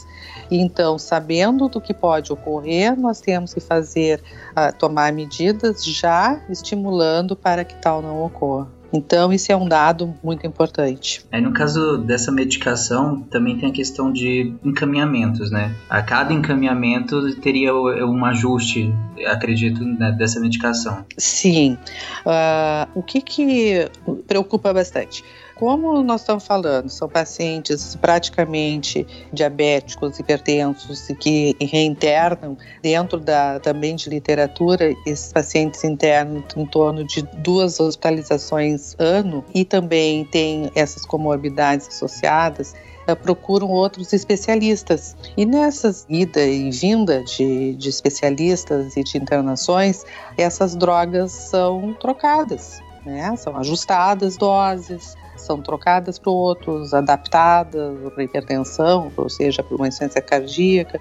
Então, 0.51 0.99
sabendo 0.99 1.69
do 1.69 1.81
que 1.81 1.95
pode 1.95 2.33
ocorrer, 2.33 2.99
nós 2.99 3.21
temos 3.21 3.55
que 3.55 3.61
fazer, 3.61 4.21
uh, 4.51 4.77
tomar 4.77 5.13
medidas 5.13 5.85
já 5.85 6.41
estimulando 6.49 7.37
para 7.37 7.65
que 7.65 7.75
tal 7.77 8.03
não 8.03 8.25
ocorra. 8.25 8.80
Então, 8.93 9.33
isso 9.33 9.51
é 9.53 9.57
um 9.57 9.69
dado 9.69 10.15
muito 10.23 10.47
importante. 10.47 11.25
Aí, 11.31 11.41
no 11.41 11.53
caso 11.53 11.99
dessa 11.99 12.33
medicação, 12.33 13.23
também 13.23 13.57
tem 13.59 13.71
a 13.71 13.73
questão 13.73 14.13
de 14.13 14.53
encaminhamentos, 14.65 15.51
né? 15.51 15.75
A 15.89 16.03
cada 16.03 16.33
encaminhamento 16.33 17.35
teria 17.37 17.75
um 17.75 18.25
ajuste, 18.25 18.93
acredito, 19.27 19.85
né, 19.85 20.13
dessa 20.13 20.41
medicação. 20.41 21.05
Sim. 21.17 21.79
Uh, 22.27 22.89
o 22.95 23.03
que, 23.03 23.21
que 23.21 23.89
preocupa 24.27 24.73
bastante? 24.73 25.23
Como 25.61 26.03
nós 26.03 26.23
estamos 26.23 26.47
falando, 26.47 26.89
são 26.89 27.07
pacientes 27.07 27.95
praticamente 27.95 29.07
diabéticos, 29.31 30.19
hipertensos 30.19 31.11
e 31.11 31.15
que 31.15 31.55
reinternam 31.61 32.57
dentro 32.83 33.21
da 33.21 33.61
também 33.61 33.95
de 33.95 34.09
literatura, 34.09 34.91
esses 35.05 35.31
pacientes 35.31 35.85
internam 35.85 36.43
em 36.57 36.65
torno 36.65 37.05
de 37.05 37.21
duas 37.45 37.79
hospitalizações 37.79 38.97
ano 38.99 39.45
e 39.55 39.63
também 39.63 40.25
tem 40.25 40.73
essas 40.75 41.05
comorbidades 41.05 41.89
associadas 41.89 42.75
eh, 43.07 43.15
procuram 43.15 43.69
outros 43.69 44.15
especialistas. 44.15 45.15
E 45.37 45.45
nessas 45.45 46.07
ida 46.09 46.43
e 46.43 46.71
vinda 46.71 47.23
de, 47.25 47.75
de 47.75 47.89
especialistas 47.91 48.97
e 48.97 49.05
de 49.05 49.19
internações, 49.19 50.07
essas 50.39 50.75
drogas 50.75 51.33
são 51.33 51.93
trocadas. 52.01 52.81
Né? 53.05 53.35
São 53.37 53.57
ajustadas 53.57 54.37
doses, 54.37 55.17
são 55.41 55.61
trocadas 55.61 56.19
para 56.19 56.31
outros, 56.31 56.95
adaptadas 56.95 57.99
para 58.13 58.25
hipertensão, 58.25 59.11
ou 59.17 59.29
seja, 59.29 59.63
para 59.63 59.77
uma 59.77 59.89
insuficiência 59.89 60.21
cardíaca. 60.21 61.01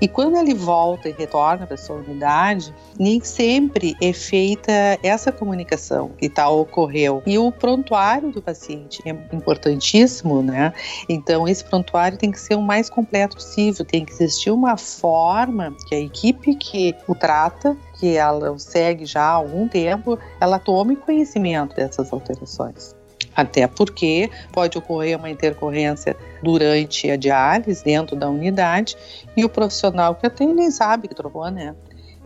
E 0.00 0.08
quando 0.08 0.36
ele 0.36 0.54
volta 0.54 1.08
e 1.08 1.12
retorna 1.12 1.66
para 1.66 1.76
sua 1.76 1.96
unidade, 1.96 2.74
nem 2.98 3.20
sempre 3.20 3.94
é 4.00 4.12
feita 4.12 4.72
essa 5.02 5.30
comunicação 5.30 6.10
que 6.18 6.28
tal 6.28 6.60
ocorreu. 6.60 7.22
E 7.26 7.38
o 7.38 7.50
prontuário 7.50 8.30
do 8.30 8.42
paciente 8.42 9.02
é 9.04 9.10
importantíssimo, 9.34 10.42
né? 10.42 10.72
Então 11.08 11.46
esse 11.46 11.64
prontuário 11.64 12.18
tem 12.18 12.30
que 12.30 12.40
ser 12.40 12.54
o 12.54 12.62
mais 12.62 12.88
completo 12.90 13.36
possível, 13.36 13.84
tem 13.84 14.04
que 14.04 14.12
existir 14.12 14.50
uma 14.50 14.76
forma 14.76 15.74
que 15.88 15.94
a 15.94 16.00
equipe 16.00 16.54
que 16.54 16.94
o 17.06 17.14
trata 17.14 17.76
que 17.94 18.16
ela 18.16 18.50
o 18.50 18.58
segue 18.58 19.06
já 19.06 19.22
há 19.22 19.30
algum 19.30 19.68
tempo, 19.68 20.18
ela 20.40 20.58
tome 20.58 20.96
conhecimento 20.96 21.74
dessas 21.76 22.12
alterações. 22.12 22.94
Até 23.34 23.66
porque 23.66 24.30
pode 24.52 24.78
ocorrer 24.78 25.18
uma 25.18 25.30
intercorrência 25.30 26.16
durante 26.42 27.10
a 27.10 27.16
diálise 27.16 27.84
dentro 27.84 28.14
da 28.14 28.28
unidade 28.28 28.96
e 29.36 29.44
o 29.44 29.48
profissional 29.48 30.14
que 30.14 30.26
atende 30.26 30.54
nem 30.54 30.70
sabe 30.70 31.08
que 31.08 31.14
trocou, 31.14 31.50
né? 31.50 31.74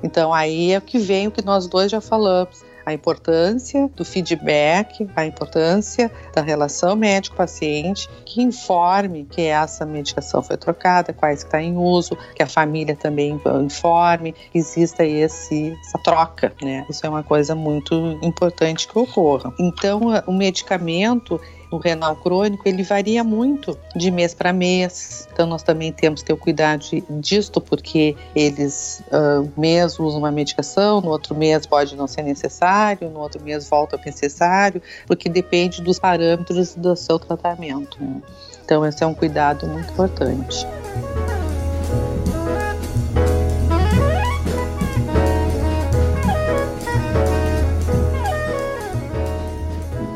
Então 0.03 0.33
aí 0.33 0.73
é 0.73 0.81
que 0.81 0.99
vem 0.99 1.27
o 1.27 1.31
que 1.31 1.45
nós 1.45 1.67
dois 1.67 1.91
já 1.91 2.01
falamos 2.01 2.65
a 2.89 2.93
importância 2.95 3.91
do 3.95 4.03
feedback, 4.03 5.07
a 5.15 5.27
importância 5.27 6.11
da 6.35 6.41
relação 6.41 6.97
médico-paciente, 6.97 8.09
que 8.25 8.41
informe 8.43 9.27
que 9.31 9.43
essa 9.43 9.85
medicação 9.85 10.43
foi 10.43 10.57
trocada, 10.57 11.13
quais 11.13 11.41
está 11.41 11.61
em 11.61 11.77
uso, 11.77 12.17
que 12.35 12.43
a 12.43 12.47
família 12.47 12.97
também 12.97 13.39
informe, 13.63 14.33
que 14.33 14.59
exista 14.59 15.05
esse, 15.05 15.77
essa 15.87 15.99
troca, 15.99 16.53
né? 16.63 16.87
Isso 16.89 17.05
é 17.05 17.09
uma 17.11 17.23
coisa 17.23 17.55
muito 17.55 18.19
importante 18.23 18.89
que 18.89 18.99
ocorra. 18.99 19.53
Então, 19.59 20.01
o 20.27 20.33
medicamento 20.33 21.39
o 21.71 21.77
renal 21.77 22.17
crônico, 22.17 22.67
ele 22.67 22.83
varia 22.83 23.23
muito 23.23 23.79
de 23.95 24.11
mês 24.11 24.35
para 24.35 24.53
mês. 24.53 25.29
Então, 25.33 25.47
nós 25.47 25.63
também 25.63 25.93
temos 25.93 26.21
que 26.21 26.27
ter 26.27 26.33
o 26.33 26.37
cuidado 26.37 26.85
disto, 27.21 27.61
porque 27.61 28.17
eles, 28.35 29.03
uh, 29.09 29.51
mês 29.57 29.99
usam 29.99 30.19
uma 30.21 30.31
medicação, 30.31 31.01
no 31.01 31.11
outro 31.11 31.35
mês 31.35 31.67
pode 31.67 31.95
não 31.97 32.07
ser 32.07 32.23
necessário, 32.23 33.11
no 33.11 33.21
outro 33.21 33.43
mês 33.43 33.69
volta 33.69 33.97
a 33.97 33.99
necessário, 34.05 34.81
porque 35.07 35.29
depende 35.29 35.83
dos 35.83 35.99
parâmetros 35.99 36.75
do 36.75 36.97
seu 36.97 37.19
tratamento. 37.19 38.03
Né? 38.03 38.21
Então, 38.65 38.85
esse 38.85 39.03
é 39.03 39.07
um 39.07 39.15
cuidado 39.15 39.67
muito 39.67 39.91
importante. 39.93 40.67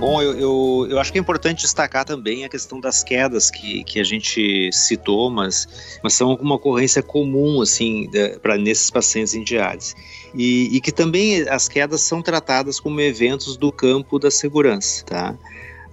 Bom, 0.03 0.21
eu, 0.21 0.37
eu, 0.37 0.87
eu, 0.91 0.99
acho 0.99 1.13
que 1.13 1.19
é 1.19 1.21
importante 1.21 1.61
destacar 1.61 2.05
também 2.05 2.45
a 2.45 2.49
questão 2.49 2.81
das 2.81 3.05
quedas 3.05 3.53
que, 3.53 3.85
que 3.85 4.01
a 4.01 4.03
gente 4.03 4.69
citou, 4.73 5.31
mas, 5.31 5.97
mas 6.03 6.15
são 6.15 6.35
uma 6.41 6.57
ocorrência 6.57 7.01
comum, 7.05 7.63
assim, 7.63 8.11
para 8.43 8.59
nesses 8.59 8.91
pacientes 8.91 9.33
em 9.33 9.45
diálise. 9.45 9.95
E, 10.35 10.77
e 10.77 10.81
que 10.81 10.91
também 10.91 11.49
as 11.49 11.69
quedas 11.69 12.01
são 12.01 12.21
tratadas 12.21 12.81
como 12.81 13.01
eventos 13.01 13.57
do 13.57 13.71
campo 13.71 14.19
da 14.19 14.29
segurança, 14.29 15.05
tá? 15.05 15.37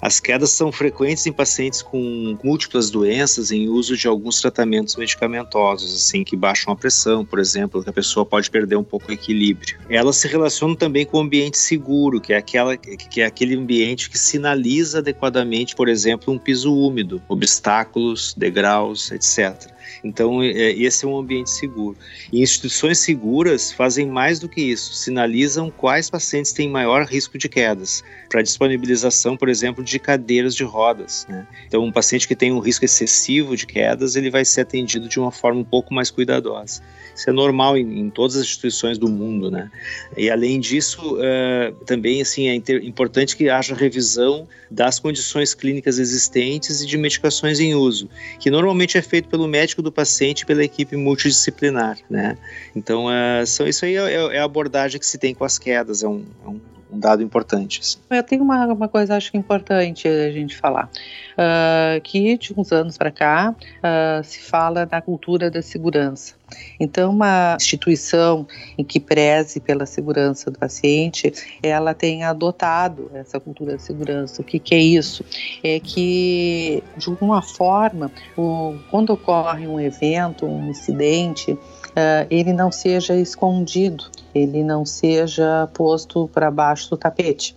As 0.02 0.20
quedas 0.20 0.52
são 0.52 0.72
frequentes 0.72 1.26
em 1.26 1.32
pacientes 1.32 1.82
com 1.82 2.38
múltiplas 2.44 2.90
doenças 2.90 3.52
em 3.52 3.68
uso 3.68 3.98
de 3.98 4.08
alguns 4.08 4.40
tratamentos 4.40 4.96
medicamentosos, 4.96 5.94
assim, 5.94 6.24
que 6.24 6.38
baixam 6.38 6.72
a 6.72 6.76
pressão, 6.76 7.26
por 7.26 7.38
exemplo, 7.38 7.84
que 7.84 7.90
a 7.90 7.94
pessoa 7.94 8.26
pode 8.26 8.50
perder 8.50 8.78
um 8.78 8.84
pouco 8.84 9.10
o 9.10 9.14
equilíbrio. 9.14 9.78
Elas 9.90 10.16
se 10.16 10.28
relacionam 10.28 10.76
também 10.76 11.06
com 11.06 11.18
o 11.18 11.22
ambiente 11.22 11.58
seguro, 11.58 12.22
que 12.22 12.32
é, 12.32 12.38
aquela, 12.38 12.78
que 12.78 13.22
é 13.22 13.26
aquele 13.26 13.56
ambiente 13.56 14.10
que 14.10 14.18
sinaliza 14.18 15.00
adequadamente, 15.00 15.76
por 15.76 15.90
exemplo, 15.90 16.34
um 16.34 16.38
piso 16.38 16.74
úmido, 16.74 17.22
obstáculos, 17.28 18.34
degraus, 18.38 19.12
etc. 19.12 19.79
Então, 20.04 20.42
é, 20.42 20.72
esse 20.72 21.06
é 21.06 21.08
um 21.08 21.18
ambiente 21.18 21.50
seguro. 21.50 21.98
E 22.32 22.42
instituições 22.42 23.00
seguras 23.00 23.72
fazem 23.72 24.08
mais 24.08 24.40
do 24.40 24.48
que 24.48 24.62
isso, 24.62 24.94
sinalizam 24.94 25.70
quais 25.70 26.10
pacientes 26.10 26.52
têm 26.52 26.70
maior 26.70 27.06
risco 27.06 27.38
de 27.38 27.50
quedas, 27.50 28.04
para 28.30 28.42
disponibilização, 28.42 29.36
por 29.36 29.50
exemplo, 29.50 29.84
de 29.84 30.00
cadeiras 30.00 30.56
de 30.56 30.64
rodas. 30.64 31.26
Né? 31.30 31.48
Então, 31.68 31.84
um 31.84 31.92
paciente 31.92 32.28
que 32.28 32.36
tem 32.36 32.52
um 32.52 32.60
risco 32.60 32.86
excessivo 32.86 33.56
de 33.56 33.66
quedas, 33.66 34.16
ele 34.16 34.30
vai 34.30 34.46
ser 34.46 34.62
atendido 34.62 35.08
de 35.08 35.20
uma 35.20 35.32
forma 35.32 35.60
um 35.60 35.66
pouco 35.66 35.94
mais 35.94 36.12
cuidadosa. 36.12 36.82
Isso 37.20 37.30
é 37.30 37.34
normal 37.34 37.78
em, 37.78 38.00
em 38.00 38.10
todas 38.10 38.38
as 38.38 38.44
instituições 38.44 38.98
do 38.98 39.10
mundo, 39.10 39.52
né? 39.52 39.70
E 40.16 40.30
além 40.30 40.58
disso, 40.58 41.18
uh, 41.18 41.74
também 41.86 42.22
assim 42.22 42.48
é 42.48 42.56
importante 42.56 43.36
que 43.36 43.50
haja 43.50 43.76
revisão 43.76 44.48
das 44.72 45.00
condições 45.00 45.54
clínicas 45.54 46.00
existentes 46.00 46.82
e 46.82 46.86
de 46.88 46.98
medicações 46.98 47.60
em 47.60 47.76
uso, 47.76 48.10
que 48.40 48.50
normalmente 48.50 48.98
é 48.98 49.02
feito 49.02 49.28
pelo 49.28 49.48
médico 49.48 49.79
do 49.82 49.92
paciente 49.92 50.46
pela 50.46 50.64
equipe 50.64 50.96
multidisciplinar, 50.96 51.98
né? 52.10 52.38
Então, 52.76 53.06
uh, 53.08 53.46
são, 53.46 53.68
isso 53.68 53.86
aí 53.86 53.96
é, 53.96 54.14
é, 54.14 54.40
a 54.40 54.44
abordagem 54.44 55.00
que 55.00 55.06
se 55.06 55.18
tem 55.18 55.34
com 55.34 55.44
as 55.44 55.58
quedas, 55.58 56.04
é 56.04 56.08
um, 56.08 56.26
é 56.46 56.50
um 56.50 56.60
um 56.92 57.00
dado 57.00 57.22
importante. 57.22 57.80
Assim. 57.82 57.98
Eu 58.10 58.24
tenho 58.24 58.44
uma, 58.44 58.66
uma 58.68 58.88
coisa 58.88 59.16
acho 59.16 59.36
importante 59.38 60.08
a 60.08 60.32
gente 60.32 60.58
falar, 60.58 60.90
uh, 61.34 62.02
que 62.02 62.38
de 62.38 62.54
uns 62.56 62.72
anos 62.72 62.98
para 62.98 63.12
cá 63.12 63.54
uh, 63.54 64.24
se 64.24 64.40
fala 64.40 64.86
da 64.86 65.02
cultura 65.02 65.50
da 65.50 65.62
segurança. 65.62 66.40
Então, 66.80 67.12
uma 67.12 67.56
instituição 67.60 68.48
em 68.78 68.84
que 68.84 69.00
preze 69.00 69.60
pela 69.60 69.86
segurança 69.86 70.50
do 70.50 70.58
paciente, 70.58 71.32
ela 71.62 71.94
tem 71.94 72.24
adotado 72.24 73.12
essa 73.14 73.40
cultura 73.40 73.78
de 73.78 73.84
segurança. 73.84 74.42
O 74.42 74.46
que, 74.46 74.58
que 74.58 74.74
é 74.74 74.80
isso? 74.80 75.24
É 75.64 75.80
que, 75.80 76.84
de 76.98 77.10
alguma 77.10 77.42
forma, 77.42 78.12
o, 78.36 78.76
quando 78.90 79.12
ocorre 79.12 79.68
um 79.68 79.80
evento, 79.80 80.46
um 80.46 80.70
incidente, 80.70 81.52
uh, 81.52 82.28
ele 82.30 82.54
não 82.54 82.72
seja 82.72 83.16
escondido, 83.16 84.06
ele 84.34 84.64
não 84.64 84.86
seja 84.86 85.68
posto 85.74 86.30
para 86.34 86.52
baixo 86.52 86.90
do 86.90 86.98
tapete. 86.98 87.56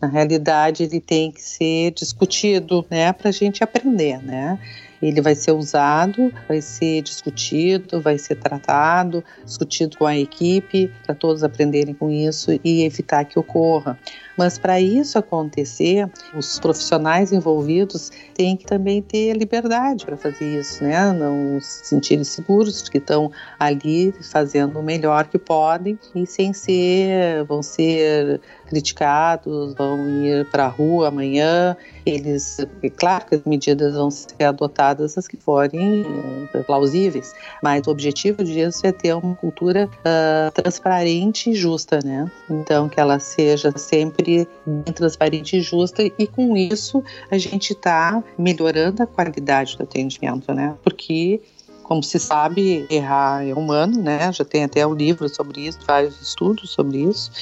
Na 0.00 0.08
realidade, 0.08 0.84
ele 0.84 1.00
tem 1.00 1.30
que 1.32 1.42
ser 1.42 1.90
discutido, 1.92 2.84
né, 2.88 3.12
para 3.12 3.30
a 3.30 3.32
gente 3.32 3.64
aprender, 3.64 4.22
né? 4.22 4.58
Ele 5.00 5.20
vai 5.20 5.34
ser 5.34 5.52
usado, 5.52 6.32
vai 6.46 6.60
ser 6.60 7.02
discutido, 7.02 8.00
vai 8.00 8.18
ser 8.18 8.36
tratado, 8.36 9.24
discutido 9.44 9.96
com 9.96 10.06
a 10.06 10.16
equipe, 10.16 10.92
para 11.04 11.14
todos 11.14 11.44
aprenderem 11.44 11.94
com 11.94 12.10
isso 12.10 12.58
e 12.64 12.84
evitar 12.84 13.24
que 13.24 13.38
ocorra. 13.38 13.98
Mas 14.36 14.56
para 14.56 14.80
isso 14.80 15.18
acontecer, 15.18 16.08
os 16.32 16.60
profissionais 16.60 17.32
envolvidos 17.32 18.12
têm 18.34 18.56
que 18.56 18.64
também 18.64 19.02
ter 19.02 19.32
liberdade 19.34 20.06
para 20.06 20.16
fazer 20.16 20.60
isso, 20.60 20.84
né? 20.84 21.12
Não 21.12 21.60
se 21.60 21.88
sentirem 21.88 22.22
seguros 22.22 22.84
de 22.84 22.88
que 22.88 22.98
estão 22.98 23.32
ali 23.58 24.14
fazendo 24.30 24.78
o 24.78 24.82
melhor 24.82 25.26
que 25.26 25.38
podem 25.38 25.98
e 26.14 26.24
sem 26.24 26.52
ser, 26.52 27.44
vão 27.44 27.62
ser 27.64 28.40
criticados, 28.68 29.74
vão 29.74 30.08
ir 30.24 30.44
para 30.50 30.66
a 30.66 30.68
rua 30.68 31.08
amanhã. 31.08 31.76
Eles, 32.04 32.58
é 32.82 32.90
claro 32.90 33.26
que 33.26 33.34
as 33.34 33.44
medidas 33.44 33.94
vão 33.94 34.10
ser 34.10 34.44
adotadas 34.44 35.16
as 35.18 35.26
que 35.26 35.36
forem 35.36 36.02
uh, 36.02 36.64
plausíveis, 36.64 37.34
mas 37.62 37.86
o 37.86 37.90
objetivo 37.90 38.44
disso 38.44 38.86
é 38.86 38.92
ter 38.92 39.14
uma 39.14 39.34
cultura 39.34 39.88
uh, 39.88 40.52
transparente 40.52 41.50
e 41.50 41.54
justa, 41.54 42.00
né? 42.04 42.30
Então 42.48 42.88
que 42.88 43.00
ela 43.00 43.18
seja 43.18 43.72
sempre 43.76 44.46
transparente 44.94 45.56
e 45.56 45.60
justa 45.60 46.02
e 46.02 46.26
com 46.26 46.56
isso 46.56 47.02
a 47.30 47.38
gente 47.38 47.72
está 47.72 48.22
melhorando 48.38 49.02
a 49.02 49.06
qualidade 49.06 49.76
do 49.76 49.82
atendimento, 49.82 50.52
né? 50.52 50.74
Porque 50.82 51.40
como 51.88 52.02
se 52.02 52.20
sabe, 52.20 52.86
errar 52.90 53.48
é 53.48 53.54
humano, 53.54 54.02
né? 54.02 54.30
Já 54.30 54.44
tem 54.44 54.62
até 54.62 54.86
um 54.86 54.92
livro 54.92 55.26
sobre 55.26 55.66
isso, 55.66 55.78
vários 55.86 56.20
estudos 56.20 56.68
sobre 56.68 56.98
isso, 56.98 57.32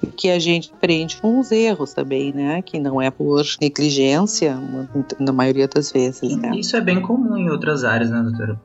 e 0.00 0.06
que 0.06 0.30
a 0.30 0.38
gente 0.38 0.70
aprende 0.72 1.16
com 1.16 1.40
os 1.40 1.50
erros 1.50 1.92
também, 1.92 2.32
né? 2.32 2.62
Que 2.62 2.78
não 2.78 3.02
é 3.02 3.10
por 3.10 3.44
negligência, 3.60 4.56
na 5.18 5.32
maioria 5.32 5.66
das 5.66 5.90
vezes, 5.90 6.36
né? 6.36 6.52
Isso 6.54 6.76
é 6.76 6.80
bem 6.80 7.02
comum 7.02 7.36
em 7.36 7.50
outras 7.50 7.82
áreas, 7.82 8.08
né, 8.08 8.22
doutora? 8.22 8.60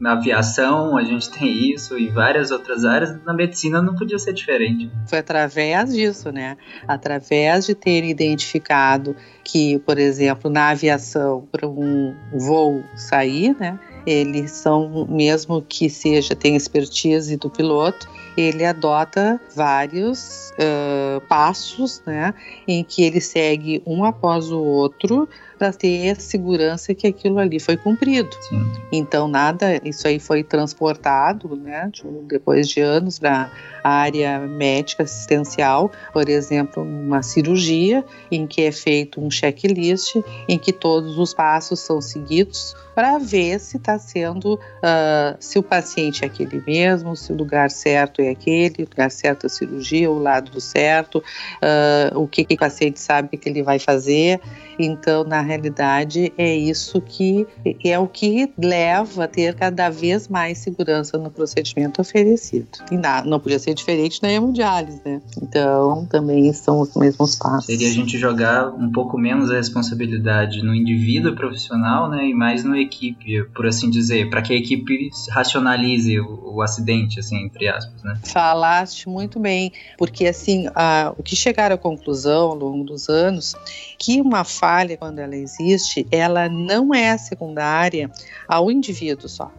Na 0.00 0.14
aviação 0.14 0.98
a 0.98 1.04
gente 1.04 1.30
tem 1.30 1.72
isso, 1.72 1.96
e 1.96 2.08
várias 2.08 2.50
outras 2.50 2.84
áreas, 2.84 3.16
na 3.24 3.32
medicina 3.32 3.80
não 3.80 3.94
podia 3.94 4.18
ser 4.18 4.32
diferente. 4.32 4.90
Foi 5.06 5.18
através 5.20 5.94
disso, 5.94 6.32
né? 6.32 6.56
Através 6.88 7.66
de 7.66 7.76
ter 7.76 8.04
identificado 8.04 9.14
que, 9.44 9.78
por 9.80 9.98
exemplo, 9.98 10.50
na 10.50 10.70
aviação, 10.70 11.46
para 11.52 11.68
um 11.68 12.12
voo 12.32 12.82
sair, 12.96 13.56
né? 13.56 13.78
Eles 14.06 14.52
são, 14.52 15.06
mesmo 15.08 15.62
que 15.62 15.88
seja, 15.90 16.34
tem 16.34 16.56
expertise 16.56 17.36
do 17.36 17.50
piloto, 17.50 18.08
ele 18.36 18.64
adota 18.64 19.40
vários 19.54 20.52
uh, 20.52 21.20
passos, 21.28 22.02
né, 22.06 22.34
em 22.66 22.82
que 22.84 23.02
ele 23.02 23.20
segue 23.20 23.82
um 23.86 24.04
após 24.04 24.50
o 24.50 24.60
outro 24.60 25.28
para 25.60 25.74
ter 25.74 26.18
segurança 26.18 26.94
que 26.94 27.06
aquilo 27.06 27.38
ali 27.38 27.60
foi 27.60 27.76
cumprido. 27.76 28.30
Sim. 28.48 28.72
Então 28.90 29.28
nada, 29.28 29.78
isso 29.84 30.08
aí 30.08 30.18
foi 30.18 30.42
transportado, 30.42 31.54
né, 31.54 31.92
depois 32.26 32.66
de 32.66 32.80
anos 32.80 33.18
para 33.18 33.50
a 33.84 33.90
área 33.90 34.40
médica 34.40 35.02
assistencial, 35.02 35.92
por 36.14 36.30
exemplo, 36.30 36.82
uma 36.82 37.22
cirurgia 37.22 38.02
em 38.30 38.46
que 38.46 38.62
é 38.62 38.72
feito 38.72 39.20
um 39.20 39.30
checklist 39.30 40.16
em 40.48 40.58
que 40.58 40.72
todos 40.72 41.18
os 41.18 41.34
passos 41.34 41.80
são 41.80 42.00
seguidos 42.00 42.74
para 42.94 43.18
ver 43.18 43.58
se 43.60 43.76
está 43.76 43.98
sendo, 43.98 44.54
uh, 44.54 45.36
se 45.38 45.58
o 45.58 45.62
paciente 45.62 46.22
é 46.22 46.26
aquele 46.26 46.62
mesmo, 46.66 47.16
se 47.16 47.32
o 47.32 47.36
lugar 47.36 47.70
certo 47.70 48.20
é 48.20 48.28
aquele, 48.28 48.82
o 48.82 48.88
lugar 48.90 49.10
certo 49.10 49.44
é 49.44 49.46
a 49.46 49.50
cirurgia, 49.50 50.10
o 50.10 50.18
lado 50.18 50.60
certo, 50.60 51.16
uh, 51.18 52.18
o 52.18 52.26
que, 52.26 52.44
que 52.44 52.54
o 52.54 52.58
paciente 52.58 53.00
sabe 53.00 53.36
que 53.36 53.48
ele 53.48 53.62
vai 53.62 53.78
fazer. 53.78 54.40
Então, 54.78 55.24
na 55.24 55.40
realidade, 55.50 56.32
é 56.36 56.56
isso 56.56 57.00
que 57.00 57.46
é 57.84 57.98
o 57.98 58.06
que 58.06 58.52
leva 58.58 59.24
a 59.24 59.28
ter 59.28 59.54
cada 59.54 59.90
vez 59.90 60.28
mais 60.28 60.58
segurança 60.58 61.18
no 61.18 61.30
procedimento 61.30 62.00
oferecido. 62.00 62.68
E 62.90 62.96
não, 62.96 63.24
não 63.24 63.40
podia 63.40 63.58
ser 63.58 63.74
diferente 63.74 64.22
na 64.22 64.30
hemodiálise, 64.30 65.00
né? 65.04 65.20
Então, 65.42 66.06
também 66.06 66.52
são 66.52 66.80
os 66.80 66.94
mesmos 66.94 67.36
passos. 67.36 67.66
Seria 67.66 67.88
a 67.88 67.92
gente 67.92 68.18
jogar 68.18 68.68
um 68.68 68.90
pouco 68.90 69.18
menos 69.18 69.50
a 69.50 69.56
responsabilidade 69.56 70.62
no 70.62 70.74
indivíduo 70.74 71.34
profissional, 71.34 72.08
né, 72.08 72.26
e 72.26 72.34
mais 72.34 72.64
no 72.64 72.76
equipe, 72.76 73.44
por 73.54 73.66
assim 73.66 73.90
dizer, 73.90 74.30
para 74.30 74.42
que 74.42 74.52
a 74.52 74.56
equipe 74.56 75.10
racionalize 75.30 76.18
o, 76.20 76.54
o, 76.56 76.62
acidente, 76.62 77.20
assim, 77.20 77.44
entre 77.44 77.68
aspas, 77.68 78.02
né? 78.02 78.18
Falaste 78.24 79.08
muito 79.08 79.38
bem, 79.38 79.72
porque 79.98 80.26
assim, 80.26 80.68
a, 80.74 81.12
o 81.16 81.22
que 81.22 81.34
chegaram 81.34 81.74
à 81.74 81.78
conclusão 81.78 82.50
ao 82.50 82.54
longo 82.54 82.84
dos 82.84 83.08
anos, 83.08 83.54
que 83.98 84.20
uma 84.20 84.44
falha, 84.44 84.96
quando 84.96 85.18
ela 85.18 85.36
existe, 85.40 86.06
ela 86.10 86.48
não 86.48 86.94
é 86.94 87.16
secundária 87.16 88.10
ao 88.48 88.70
indivíduo 88.70 89.28
só 89.28 89.50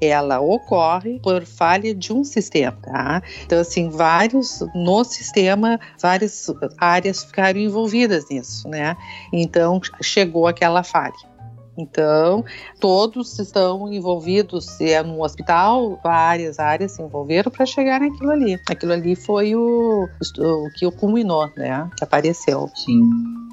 ela 0.00 0.40
ocorre 0.40 1.18
por 1.20 1.44
falha 1.44 1.94
de 1.94 2.12
um 2.12 2.24
sistema, 2.24 2.76
tá? 2.82 3.22
Então, 3.44 3.60
assim, 3.60 3.88
vários, 3.88 4.60
no 4.74 5.04
sistema, 5.04 5.78
várias 6.00 6.46
áreas 6.78 7.24
ficaram 7.24 7.58
envolvidas 7.58 8.28
nisso, 8.30 8.68
né? 8.68 8.96
Então, 9.32 9.80
chegou 10.02 10.46
aquela 10.46 10.82
falha. 10.82 11.33
Então, 11.76 12.44
todos 12.80 13.38
estão 13.38 13.92
envolvidos, 13.92 14.64
se 14.64 14.90
é 14.90 15.02
no 15.02 15.22
hospital, 15.22 15.98
várias 16.02 16.58
áreas 16.58 16.92
se 16.92 17.02
envolveram 17.02 17.50
para 17.50 17.66
chegar 17.66 18.00
naquilo 18.00 18.30
ali. 18.30 18.58
Aquilo 18.68 18.92
ali 18.92 19.16
foi 19.16 19.54
o, 19.56 20.08
o 20.38 20.70
que 20.78 20.86
o 20.86 20.92
culminou, 20.92 21.50
né? 21.56 21.88
Que 21.96 22.04
apareceu. 22.04 22.68
Sim. 22.74 23.00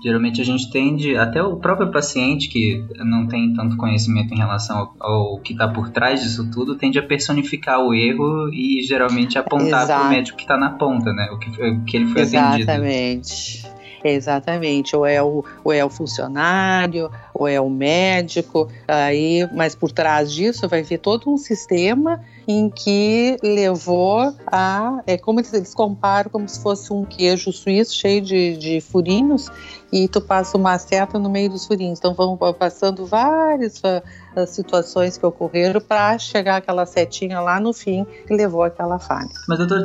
Geralmente 0.03 0.41
a 0.41 0.43
gente 0.43 0.71
tende, 0.71 1.15
até 1.15 1.43
o 1.43 1.57
próprio 1.57 1.91
paciente 1.91 2.49
que 2.49 2.83
não 2.97 3.27
tem 3.27 3.53
tanto 3.53 3.77
conhecimento 3.77 4.33
em 4.33 4.37
relação 4.37 4.91
ao, 4.99 5.33
ao 5.33 5.39
que 5.39 5.53
está 5.53 5.67
por 5.67 5.89
trás 5.89 6.21
disso 6.21 6.49
tudo, 6.51 6.75
tende 6.75 6.97
a 6.97 7.03
personificar 7.03 7.79
o 7.79 7.93
erro 7.93 8.49
e 8.51 8.81
geralmente 8.81 9.37
apontar 9.37 9.85
para 9.85 10.07
o 10.07 10.09
médico 10.09 10.37
que 10.37 10.43
está 10.43 10.57
na 10.57 10.71
ponta, 10.71 11.13
né? 11.13 11.29
O 11.31 11.37
que, 11.37 11.49
o 11.49 11.83
que 11.83 11.97
ele 11.97 12.07
foi 12.07 12.21
Exatamente. 12.21 12.63
atendido. 12.63 12.71
Exatamente. 12.71 13.80
Exatamente, 14.03 14.95
ou 14.95 15.05
é 15.05 15.21
o, 15.21 15.43
ou 15.63 15.71
é 15.71 15.83
o 15.85 15.89
funcionário, 15.89 17.11
ou 17.33 17.47
é 17.47 17.61
o 17.61 17.69
médico, 17.69 18.67
aí, 18.87 19.47
mas 19.53 19.75
por 19.75 19.91
trás 19.91 20.31
disso 20.31 20.67
vai 20.67 20.81
ver 20.81 20.97
todo 20.97 21.29
um 21.29 21.37
sistema 21.37 22.19
em 22.47 22.69
que 22.69 23.37
levou 23.43 24.33
a. 24.47 25.01
É 25.05 25.17
como 25.17 25.39
eles, 25.39 25.53
eles 25.53 25.73
comparam 25.73 26.29
como 26.29 26.47
se 26.49 26.61
fosse 26.61 26.91
um 26.91 27.05
queijo 27.05 27.51
suíço 27.51 27.95
cheio 27.95 28.21
de, 28.21 28.57
de 28.57 28.81
furinhos 28.81 29.49
e 29.91 30.07
tu 30.07 30.21
passa 30.21 30.57
uma 30.57 30.77
seta 30.79 31.19
no 31.19 31.29
meio 31.29 31.49
dos 31.49 31.67
furinhos. 31.67 31.99
Então 31.99 32.13
vão 32.13 32.37
passando 32.53 33.05
várias 33.05 33.77
uh, 33.79 34.01
situações 34.47 35.17
que 35.17 35.25
ocorreram 35.25 35.81
para 35.81 36.17
chegar 36.17 36.57
aquela 36.57 36.85
setinha 36.85 37.39
lá 37.39 37.59
no 37.59 37.73
fim 37.73 38.05
que 38.27 38.33
levou 38.33 38.63
aquela 38.63 38.99
falha. 38.99 39.29
Mas 39.47 39.57
doutor 39.57 39.83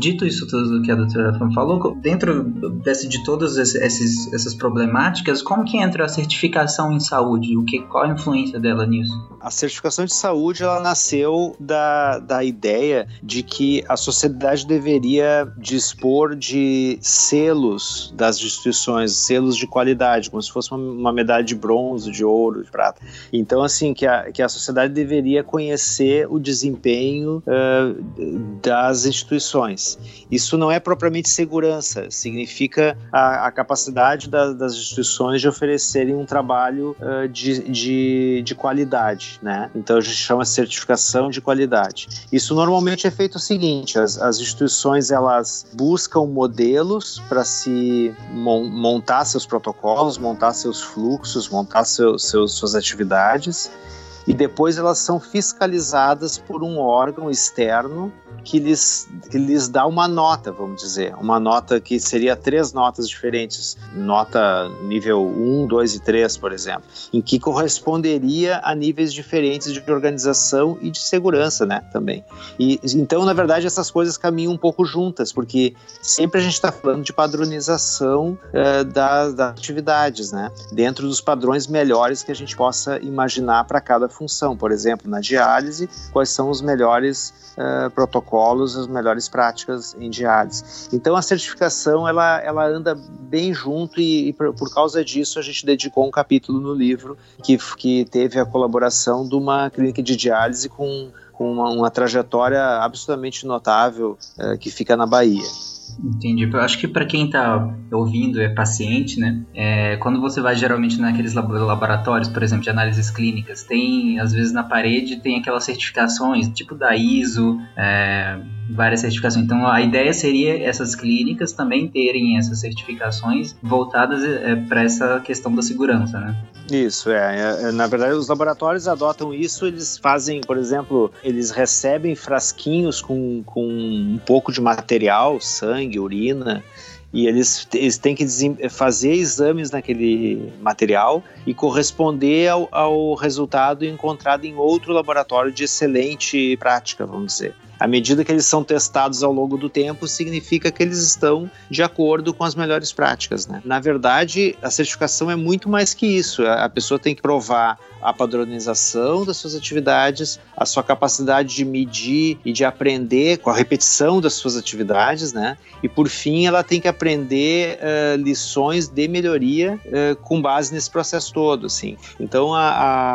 dito 0.00 0.24
isso 0.24 0.46
tudo 0.46 0.82
que 0.82 0.90
a 0.90 0.94
doutora 0.94 1.32
falou, 1.54 1.94
dentro 1.96 2.44
desse, 2.82 3.08
de 3.08 3.22
todas 3.24 3.56
esses, 3.56 4.32
essas 4.32 4.54
problemáticas, 4.54 5.42
como 5.42 5.64
que 5.64 5.78
entra 5.78 6.04
a 6.04 6.08
certificação 6.08 6.92
em 6.92 7.00
saúde? 7.00 7.56
O 7.56 7.64
que, 7.64 7.80
qual 7.80 8.04
a 8.04 8.08
influência 8.08 8.58
dela 8.60 8.86
nisso? 8.86 9.12
A 9.40 9.50
certificação 9.50 10.04
de 10.04 10.14
saúde 10.14 10.62
ela 10.62 10.80
nasceu 10.80 11.54
da, 11.58 12.18
da 12.18 12.44
ideia 12.44 13.06
de 13.22 13.42
que 13.42 13.84
a 13.88 13.96
sociedade 13.96 14.66
deveria 14.66 15.52
dispor 15.58 16.34
de 16.34 16.98
selos 17.00 18.12
das 18.16 18.36
instituições 18.36 19.12
selos 19.12 19.56
de 19.56 19.66
qualidade, 19.66 20.30
como 20.30 20.42
se 20.42 20.50
fosse 20.50 20.70
uma, 20.70 20.78
uma, 20.78 21.12
medalha 21.12 21.44
de 21.44 21.54
bronze, 21.54 22.10
de 22.10 22.24
ouro, 22.24 22.62
de 22.62 22.70
prata. 22.70 23.00
Então, 23.32 23.63
assim, 23.64 23.94
que 23.94 24.06
a, 24.06 24.30
que 24.30 24.42
a 24.42 24.48
sociedade 24.48 24.92
deveria 24.92 25.42
conhecer 25.42 26.26
o 26.30 26.38
desempenho 26.38 27.42
uh, 27.46 28.60
das 28.62 29.06
instituições. 29.06 29.98
Isso 30.30 30.56
não 30.56 30.70
é 30.70 30.78
propriamente 30.78 31.28
segurança, 31.28 32.10
significa 32.10 32.96
a, 33.12 33.46
a 33.46 33.52
capacidade 33.52 34.28
da, 34.28 34.52
das 34.52 34.74
instituições 34.74 35.40
de 35.40 35.48
oferecerem 35.48 36.14
um 36.14 36.24
trabalho 36.24 36.96
uh, 37.00 37.28
de, 37.28 37.60
de, 37.70 38.42
de 38.44 38.54
qualidade, 38.54 39.38
né? 39.42 39.70
Então, 39.74 39.96
a 39.96 40.00
gente 40.00 40.16
chama 40.16 40.44
certificação 40.44 41.30
de 41.30 41.40
qualidade. 41.40 42.08
Isso 42.32 42.54
normalmente 42.54 43.06
é 43.06 43.10
feito 43.10 43.36
o 43.36 43.38
seguinte, 43.38 43.98
as, 43.98 44.20
as 44.20 44.38
instituições, 44.38 45.10
elas 45.10 45.66
buscam 45.74 46.26
modelos 46.26 47.22
para 47.28 47.44
se 47.44 48.14
montar 48.32 49.24
seus 49.24 49.46
protocolos, 49.46 50.18
montar 50.18 50.52
seus 50.52 50.80
fluxos, 50.80 51.48
montar 51.48 51.84
seu, 51.84 52.18
seus, 52.18 52.52
suas 52.52 52.74
atividades 52.74 53.53
times 53.54 53.93
e 54.26 54.32
depois 54.32 54.78
elas 54.78 54.98
são 54.98 55.20
fiscalizadas 55.20 56.38
por 56.38 56.62
um 56.62 56.78
órgão 56.78 57.30
externo 57.30 58.12
que 58.44 58.58
lhes, 58.58 59.08
que 59.30 59.38
lhes 59.38 59.68
dá 59.68 59.86
uma 59.86 60.06
nota, 60.06 60.52
vamos 60.52 60.80
dizer, 60.80 61.14
uma 61.14 61.40
nota 61.40 61.80
que 61.80 61.98
seria 61.98 62.36
três 62.36 62.72
notas 62.72 63.08
diferentes, 63.08 63.76
nota 63.94 64.68
nível 64.82 65.26
1, 65.26 65.66
2 65.66 65.94
e 65.94 66.00
3, 66.00 66.36
por 66.36 66.52
exemplo, 66.52 66.84
em 67.12 67.22
que 67.22 67.38
corresponderia 67.38 68.60
a 68.62 68.74
níveis 68.74 69.12
diferentes 69.12 69.72
de 69.72 69.82
organização 69.90 70.78
e 70.80 70.90
de 70.90 70.98
segurança, 70.98 71.64
né, 71.64 71.82
também. 71.92 72.24
E 72.58 72.78
então, 72.94 73.24
na 73.24 73.32
verdade, 73.32 73.66
essas 73.66 73.90
coisas 73.90 74.16
caminham 74.16 74.52
um 74.52 74.58
pouco 74.58 74.84
juntas, 74.84 75.32
porque 75.32 75.74
sempre 76.02 76.40
a 76.40 76.42
gente 76.42 76.54
está 76.54 76.70
falando 76.70 77.02
de 77.02 77.12
padronização 77.12 78.38
uh, 78.52 78.84
das, 78.84 79.34
das 79.34 79.50
atividades, 79.52 80.32
né, 80.32 80.50
dentro 80.70 81.08
dos 81.08 81.20
padrões 81.20 81.66
melhores 81.66 82.22
que 82.22 82.30
a 82.30 82.34
gente 82.34 82.54
possa 82.54 82.98
imaginar 82.98 83.64
para 83.64 83.80
cada 83.80 84.08
função. 84.14 84.56
Por 84.56 84.70
exemplo, 84.72 85.10
na 85.10 85.20
diálise, 85.20 85.88
quais 86.12 86.30
são 86.30 86.48
os 86.50 86.60
melhores 86.62 87.32
uh, 87.56 87.90
protocolos, 87.90 88.76
as 88.76 88.86
melhores 88.86 89.28
práticas 89.28 89.94
em 89.98 90.10
diálise. 90.10 90.88
Então, 90.92 91.16
a 91.16 91.22
certificação 91.22 92.08
ela, 92.08 92.40
ela 92.40 92.66
anda 92.66 92.94
bem 92.94 93.52
junto 93.52 94.00
e, 94.00 94.28
e 94.28 94.32
por, 94.32 94.54
por, 94.54 94.72
causa 94.72 95.04
disso 95.04 95.38
a 95.38 95.42
gente 95.42 95.66
dedicou 95.66 96.06
um 96.06 96.10
capítulo 96.10 96.60
no 96.60 96.72
livro 96.72 97.16
que, 97.42 97.58
que 97.76 98.04
teve 98.06 98.38
a 98.38 98.46
colaboração 98.46 99.26
de 99.26 99.34
uma 99.34 99.70
clínica 99.70 100.02
de 100.02 100.16
diálise 100.16 100.68
com, 100.68 101.10
com 101.32 101.52
uma, 101.52 101.70
uma 101.70 101.90
trajetória 101.90 102.62
absolutamente 102.78 103.46
notável 103.46 104.18
uh, 104.38 104.58
que 104.58 104.70
fica 104.70 104.96
na 104.96 105.06
Bahia. 105.06 105.73
Entendi. 106.02 106.44
Eu 106.44 106.60
acho 106.60 106.78
que 106.78 106.88
para 106.88 107.04
quem 107.04 107.26
está 107.26 107.74
ouvindo 107.92 108.40
é 108.40 108.48
paciente, 108.48 109.18
né? 109.18 109.42
É, 109.54 109.96
quando 109.96 110.20
você 110.20 110.40
vai 110.40 110.56
geralmente 110.56 111.00
naqueles 111.00 111.34
laboratórios, 111.34 112.28
por 112.28 112.42
exemplo, 112.42 112.64
de 112.64 112.70
análises 112.70 113.10
clínicas, 113.10 113.62
tem 113.62 114.18
às 114.18 114.32
vezes 114.32 114.52
na 114.52 114.62
parede 114.62 115.16
tem 115.16 115.38
aquelas 115.38 115.64
certificações, 115.64 116.48
tipo 116.48 116.74
da 116.74 116.96
ISO, 116.96 117.60
é, 117.76 118.38
várias 118.70 119.00
certificações. 119.00 119.44
Então 119.44 119.66
a 119.66 119.80
ideia 119.80 120.12
seria 120.12 120.62
essas 120.64 120.94
clínicas 120.94 121.52
também 121.52 121.88
terem 121.88 122.36
essas 122.38 122.60
certificações 122.60 123.56
voltadas 123.62 124.24
é, 124.24 124.56
para 124.56 124.82
essa 124.82 125.20
questão 125.20 125.54
da 125.54 125.62
segurança, 125.62 126.18
né? 126.18 126.36
Isso, 126.70 127.10
é, 127.10 127.16
é, 127.16 127.68
é. 127.68 127.72
Na 127.72 127.86
verdade, 127.86 128.14
os 128.14 128.28
laboratórios 128.28 128.88
adotam 128.88 129.34
isso, 129.34 129.66
eles 129.66 129.98
fazem, 129.98 130.40
por 130.40 130.56
exemplo, 130.56 131.12
eles 131.22 131.50
recebem 131.50 132.14
frasquinhos 132.14 133.02
com, 133.02 133.42
com 133.44 133.66
um 133.66 134.18
pouco 134.24 134.50
de 134.50 134.60
material, 134.60 135.40
sangue, 135.40 136.00
urina, 136.00 136.64
e 137.12 137.28
eles, 137.28 137.68
eles 137.72 137.98
têm 137.98 138.14
que 138.14 138.26
fazer 138.68 139.12
exames 139.12 139.70
naquele 139.70 140.52
material 140.60 141.22
e 141.46 141.54
corresponder 141.54 142.48
ao, 142.48 142.68
ao 142.72 143.14
resultado 143.14 143.84
encontrado 143.84 144.44
em 144.44 144.56
outro 144.56 144.92
laboratório 144.92 145.52
de 145.52 145.64
excelente 145.64 146.56
prática, 146.56 147.06
vamos 147.06 147.34
dizer 147.34 147.54
à 147.84 147.86
medida 147.86 148.24
que 148.24 148.32
eles 148.32 148.46
são 148.46 148.64
testados 148.64 149.22
ao 149.22 149.30
longo 149.30 149.58
do 149.58 149.68
tempo, 149.68 150.08
significa 150.08 150.72
que 150.72 150.82
eles 150.82 151.00
estão 151.00 151.50
de 151.68 151.82
acordo 151.82 152.32
com 152.32 152.42
as 152.42 152.54
melhores 152.54 152.90
práticas. 152.94 153.46
Né? 153.46 153.60
Na 153.62 153.78
verdade, 153.78 154.56
a 154.62 154.70
certificação 154.70 155.30
é 155.30 155.36
muito 155.36 155.68
mais 155.68 155.92
que 155.92 156.06
isso. 156.06 156.46
A 156.46 156.66
pessoa 156.66 156.98
tem 156.98 157.14
que 157.14 157.20
provar 157.20 157.78
a 158.04 158.12
padronização 158.12 159.24
das 159.24 159.38
suas 159.38 159.54
atividades, 159.54 160.38
a 160.54 160.66
sua 160.66 160.82
capacidade 160.82 161.54
de 161.54 161.64
medir 161.64 162.38
e 162.44 162.52
de 162.52 162.62
aprender 162.62 163.38
com 163.38 163.48
a 163.48 163.54
repetição 163.54 164.20
das 164.20 164.34
suas 164.34 164.58
atividades, 164.58 165.32
né? 165.32 165.56
E 165.82 165.88
por 165.88 166.08
fim, 166.08 166.46
ela 166.46 166.62
tem 166.62 166.80
que 166.80 166.88
aprender 166.88 167.78
uh, 167.78 168.16
lições 168.20 168.88
de 168.88 169.08
melhoria 169.08 169.80
uh, 169.86 170.16
com 170.16 170.40
base 170.40 170.72
nesse 170.72 170.90
processo 170.90 171.32
todo, 171.32 171.66
assim. 171.66 171.96
Então 172.20 172.54
a, 172.54 172.68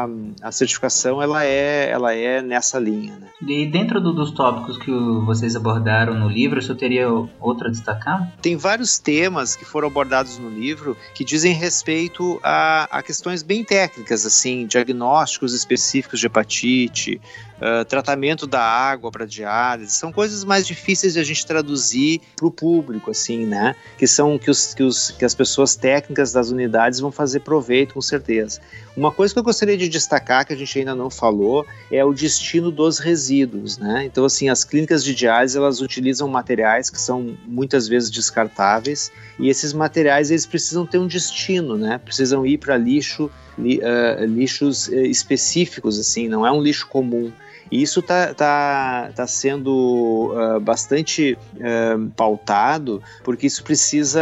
a, 0.03 0.09
a, 0.41 0.51
certificação 0.51 1.21
ela 1.21 1.45
é 1.45 1.89
ela 1.91 2.13
é 2.13 2.41
nessa 2.41 2.79
linha. 2.79 3.15
Né? 3.17 3.27
E 3.47 3.65
dentro 3.67 4.01
do, 4.01 4.11
dos 4.11 4.31
tópicos 4.31 4.77
que 4.77 4.91
vocês 5.25 5.55
abordaram 5.55 6.15
no 6.15 6.27
livro, 6.27 6.59
você 6.59 6.73
teria 6.73 7.07
outro 7.39 7.67
a 7.67 7.69
destacar? 7.69 8.33
Tem 8.41 8.57
vários 8.57 8.97
temas 8.97 9.55
que 9.55 9.65
foram 9.65 9.87
abordados 9.87 10.39
no 10.39 10.49
livro 10.49 10.97
que 11.13 11.23
dizem 11.23 11.53
respeito 11.53 12.39
a, 12.43 12.87
a 12.91 13.03
questões 13.03 13.43
bem 13.43 13.63
técnicas, 13.63 14.25
assim, 14.25 14.65
de 14.65 14.78
diagnósticos 14.85 15.53
específicos 15.53 16.19
de 16.19 16.27
hepatite, 16.27 17.21
uh, 17.59 17.85
tratamento 17.85 18.47
da 18.47 18.61
água 18.61 19.11
para 19.11 19.25
diálise, 19.25 19.93
são 19.93 20.11
coisas 20.11 20.43
mais 20.43 20.65
difíceis 20.65 21.13
de 21.13 21.19
a 21.19 21.23
gente 21.23 21.45
traduzir 21.45 22.21
para 22.35 22.47
o 22.47 22.51
público, 22.51 23.11
assim, 23.11 23.45
né? 23.45 23.75
Que 23.97 24.07
são 24.07 24.37
que, 24.37 24.49
os, 24.49 24.73
que, 24.73 24.83
os, 24.83 25.11
que 25.11 25.25
as 25.25 25.35
pessoas 25.35 25.75
técnicas 25.75 26.31
das 26.31 26.49
unidades 26.49 26.99
vão 26.99 27.11
fazer 27.11 27.41
proveito, 27.41 27.93
com 27.93 28.01
certeza. 28.01 28.59
Uma 28.95 29.11
coisa 29.11 29.33
que 29.33 29.39
eu 29.39 29.43
gostaria 29.43 29.77
de 29.77 29.87
destacar, 29.87 30.45
que 30.45 30.53
a 30.53 30.55
gente 30.55 30.77
ainda 30.77 30.93
não 30.93 31.09
falou, 31.09 31.65
é 31.91 32.03
o 32.03 32.13
destino 32.13 32.71
dos 32.71 32.99
resíduos, 32.99 33.77
né? 33.77 34.03
Então, 34.05 34.25
assim, 34.25 34.49
as 34.49 34.63
clínicas 34.63 35.03
de 35.03 35.15
diálise, 35.15 35.57
elas 35.57 35.79
utilizam 35.79 36.27
materiais 36.27 36.89
que 36.89 36.99
são 36.99 37.37
muitas 37.45 37.87
vezes 37.87 38.09
descartáveis, 38.09 39.11
e 39.39 39.47
esses 39.47 39.71
materiais, 39.71 40.31
eles 40.31 40.45
precisam 40.45 40.85
ter 40.85 40.97
um 40.97 41.07
destino, 41.07 41.77
né? 41.77 41.97
Precisam 41.97 42.45
ir 42.45 42.57
para 42.57 42.75
lixo, 42.75 43.31
li, 43.57 43.79
uh, 43.79 44.25
lixos 44.25 44.87
uh, 44.87 44.95
específicos, 44.95 45.97
assim, 45.97 46.27
não 46.27 46.45
é 46.45 46.51
um 46.51 46.61
lixo 46.61 46.87
comum. 46.87 47.31
E 47.71 47.81
isso 47.81 47.99
está 47.99 48.33
tá, 48.33 49.11
tá 49.15 49.27
sendo 49.27 50.33
uh, 50.33 50.59
bastante 50.59 51.37
uh, 51.55 52.09
pautado, 52.15 53.01
porque 53.23 53.47
isso 53.47 53.63
precisa 53.63 54.21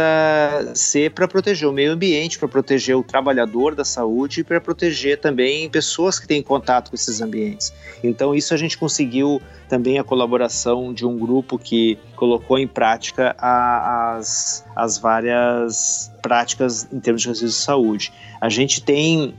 ser 0.74 1.12
para 1.12 1.26
proteger 1.26 1.68
o 1.68 1.72
meio 1.72 1.92
ambiente, 1.92 2.38
para 2.38 2.48
proteger 2.48 2.96
o 2.96 3.02
trabalhador 3.02 3.74
da 3.74 3.84
saúde 3.84 4.40
e 4.40 4.44
para 4.44 4.60
proteger 4.60 5.18
também 5.18 5.68
pessoas 5.70 6.18
que 6.18 6.26
têm 6.26 6.42
contato 6.42 6.90
com 6.90 6.96
esses 6.96 7.20
ambientes. 7.20 7.72
Então, 8.02 8.34
isso 8.34 8.52
a 8.52 8.56
gente 8.56 8.76
conseguiu 8.76 9.40
também 9.68 9.98
a 9.98 10.04
colaboração 10.04 10.92
de 10.92 11.06
um 11.06 11.18
grupo 11.18 11.58
que 11.58 11.98
colocou 12.16 12.58
em 12.58 12.66
prática 12.66 13.34
a, 13.38 14.16
as, 14.16 14.64
as 14.74 14.98
várias 14.98 16.10
práticas 16.22 16.88
em 16.92 17.00
termos 17.00 17.22
de 17.22 17.28
resíduos 17.28 17.54
de 17.54 17.60
saúde. 17.60 18.12
A 18.40 18.48
gente 18.48 18.82
tem 18.82 19.34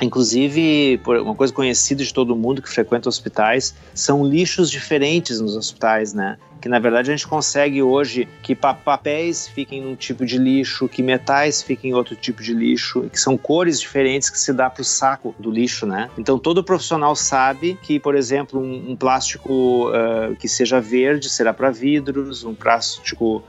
Inclusive, 0.00 1.00
uma 1.22 1.34
coisa 1.34 1.52
conhecida 1.52 2.02
de 2.02 2.12
todo 2.12 2.34
mundo 2.34 2.62
que 2.62 2.68
frequenta 2.68 3.08
hospitais 3.08 3.74
são 3.94 4.24
lixos 4.24 4.70
diferentes 4.70 5.40
nos 5.40 5.54
hospitais, 5.56 6.14
né? 6.14 6.38
Que 6.60 6.68
na 6.68 6.78
verdade 6.78 7.10
a 7.10 7.16
gente 7.16 7.26
consegue 7.26 7.82
hoje 7.82 8.28
que 8.42 8.54
papéis 8.54 9.48
fiquem 9.48 9.82
num 9.82 9.94
tipo 9.94 10.26
de 10.26 10.38
lixo, 10.38 10.88
que 10.88 11.02
metais 11.02 11.62
fiquem 11.62 11.90
em 11.90 11.94
outro 11.94 12.14
tipo 12.14 12.42
de 12.42 12.52
lixo, 12.52 13.08
que 13.10 13.18
são 13.18 13.36
cores 13.36 13.80
diferentes 13.80 14.28
que 14.28 14.38
se 14.38 14.52
dá 14.52 14.68
para 14.68 14.82
o 14.82 14.84
saco 14.84 15.34
do 15.38 15.50
lixo, 15.50 15.86
né? 15.86 16.10
Então 16.18 16.38
todo 16.38 16.62
profissional 16.62 17.16
sabe 17.16 17.78
que, 17.82 17.98
por 17.98 18.14
exemplo, 18.14 18.60
um, 18.60 18.92
um 18.92 18.96
plástico 18.96 19.90
uh, 19.90 20.36
que 20.36 20.48
seja 20.48 20.80
verde 20.80 21.30
será 21.30 21.52
para 21.54 21.70
vidros, 21.70 22.44
um 22.44 22.54
plástico 22.54 23.42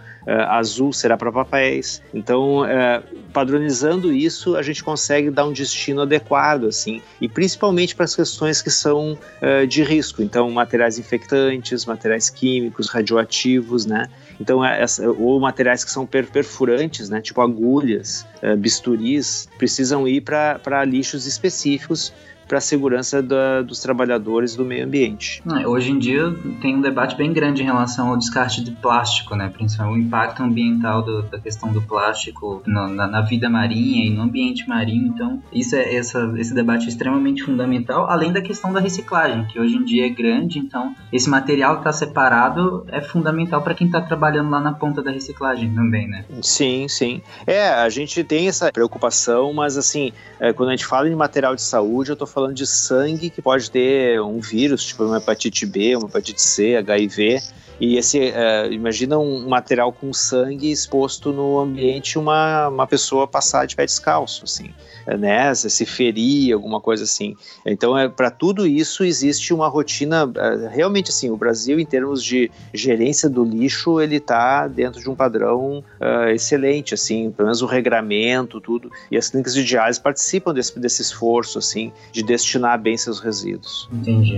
azul 0.49 0.93
será 0.93 1.17
para 1.17 1.31
papéis. 1.31 2.01
Então, 2.13 2.61
uh, 2.61 3.03
padronizando 3.33 4.13
isso, 4.13 4.55
a 4.55 4.61
gente 4.61 4.83
consegue 4.83 5.29
dar 5.29 5.45
um 5.45 5.53
destino 5.53 6.01
adequado, 6.01 6.65
assim, 6.65 7.01
e 7.19 7.27
principalmente 7.27 7.95
para 7.95 8.05
as 8.05 8.15
questões 8.15 8.61
que 8.61 8.69
são 8.69 9.13
uh, 9.13 9.67
de 9.67 9.83
risco. 9.83 10.21
Então, 10.21 10.49
materiais 10.51 10.99
infectantes, 10.99 11.85
materiais 11.85 12.29
químicos, 12.29 12.87
radioativos, 12.89 13.85
né? 13.85 14.07
Então, 14.39 14.63
essa, 14.63 15.09
ou 15.09 15.39
materiais 15.39 15.83
que 15.83 15.91
são 15.91 16.05
perfurantes, 16.05 17.09
né? 17.09 17.21
Tipo 17.21 17.41
agulhas, 17.41 18.25
bisturis, 18.57 19.47
precisam 19.57 20.07
ir 20.07 20.21
para 20.21 20.83
lixos 20.83 21.27
específicos 21.27 22.11
para 22.51 22.57
a 22.57 22.61
segurança 22.61 23.23
da, 23.23 23.61
dos 23.61 23.79
trabalhadores 23.79 24.57
do 24.57 24.65
meio 24.65 24.83
ambiente. 24.83 25.41
Hoje 25.65 25.91
em 25.91 25.97
dia 25.97 26.35
tem 26.61 26.75
um 26.75 26.81
debate 26.81 27.15
bem 27.15 27.31
grande 27.31 27.61
em 27.61 27.65
relação 27.65 28.09
ao 28.09 28.17
descarte 28.17 28.61
de 28.61 28.71
plástico, 28.71 29.37
né? 29.37 29.47
principalmente 29.47 30.03
o 30.03 30.05
impacto 30.05 30.43
ambiental 30.43 31.01
do, 31.01 31.21
da 31.21 31.39
questão 31.39 31.71
do 31.71 31.81
plástico 31.81 32.61
no, 32.67 32.89
na, 32.89 33.07
na, 33.07 33.21
vida 33.21 33.49
marinha 33.49 34.05
e 34.05 34.09
no 34.09 34.23
ambiente 34.23 34.67
marinho. 34.67 35.07
Então, 35.07 35.41
isso 35.53 35.77
é, 35.77 35.95
essa, 35.95 36.29
esse 36.37 36.53
debate 36.53 36.87
é 36.87 36.89
extremamente 36.89 37.41
fundamental, 37.41 38.09
além 38.09 38.33
da 38.33 38.41
questão 38.41 38.73
da 38.73 38.81
reciclagem, 38.81 39.45
que 39.45 39.57
hoje 39.57 39.77
em 39.77 39.85
dia 39.85 40.07
é 40.07 40.09
grande. 40.09 40.59
Então, 40.59 40.93
esse 41.13 41.29
material 41.29 41.75
que 41.75 41.79
está 41.81 41.93
separado 41.93 42.85
é 42.89 42.99
fundamental 42.99 43.61
para 43.61 43.73
quem 43.73 43.87
está 43.87 44.01
trabalhando 44.01 44.49
lá 44.49 44.59
na 44.59 44.73
ponta 44.73 45.01
da 45.01 45.09
reciclagem 45.09 45.73
também, 45.73 46.05
né? 46.05 46.25
Sim, 46.41 46.89
sim. 46.89 47.21
É, 47.47 47.69
a 47.69 47.87
gente 47.87 48.25
tem 48.25 48.49
essa 48.49 48.73
preocupação, 48.73 49.53
mas 49.53 49.77
assim, 49.77 50.11
é, 50.37 50.51
quando 50.51 50.67
a 50.67 50.71
gente 50.73 50.85
fala 50.85 51.07
em 51.07 51.15
material 51.15 51.55
de 51.55 51.61
saúde, 51.61 52.09
eu 52.09 52.13
estou 52.13 52.27
falando 52.27 52.40
falando 52.41 52.55
de 52.55 52.65
sangue 52.65 53.29
que 53.29 53.41
pode 53.41 53.69
ter 53.69 54.19
um 54.19 54.39
vírus, 54.39 54.83
tipo 54.83 55.03
uma 55.03 55.17
hepatite 55.17 55.65
B, 55.65 55.95
uma 55.95 56.07
hepatite 56.07 56.41
C, 56.41 56.75
HIV. 56.75 57.39
E 57.81 57.97
esse, 57.97 58.19
uh, 58.19 58.71
imagina 58.71 59.17
um 59.17 59.49
material 59.49 59.91
com 59.91 60.13
sangue 60.13 60.71
exposto 60.71 61.33
no 61.33 61.57
ambiente, 61.57 62.19
uma, 62.19 62.67
uma 62.67 62.85
pessoa 62.85 63.27
passar 63.27 63.65
de 63.65 63.75
pé 63.75 63.87
descalço, 63.87 64.43
assim, 64.43 64.71
né? 65.17 65.51
Se 65.55 65.83
ferir, 65.83 66.53
alguma 66.53 66.79
coisa 66.79 67.05
assim. 67.05 67.35
Então, 67.65 67.97
é, 67.97 68.07
para 68.07 68.29
tudo 68.29 68.67
isso 68.67 69.03
existe 69.03 69.51
uma 69.51 69.67
rotina, 69.67 70.25
uh, 70.27 70.69
realmente 70.69 71.09
assim, 71.09 71.31
o 71.31 71.35
Brasil, 71.35 71.79
em 71.79 71.85
termos 71.85 72.23
de 72.23 72.51
gerência 72.71 73.27
do 73.27 73.43
lixo, 73.43 73.99
ele 73.99 74.17
está 74.17 74.67
dentro 74.67 75.01
de 75.01 75.09
um 75.09 75.15
padrão 75.15 75.83
uh, 75.99 76.29
excelente, 76.29 76.93
assim, 76.93 77.31
pelo 77.31 77.47
menos 77.47 77.63
o 77.63 77.65
regramento, 77.65 78.61
tudo. 78.61 78.91
E 79.09 79.17
as 79.17 79.29
clínicas 79.29 79.55
de 79.55 79.63
diálise 79.63 79.99
participam 79.99 80.53
desse, 80.53 80.79
desse 80.79 81.01
esforço, 81.01 81.57
assim, 81.57 81.91
de 82.11 82.21
destinar 82.31 82.79
bem 82.79 82.95
seus 82.95 83.19
resíduos. 83.19 83.89
Entendi. 83.91 84.37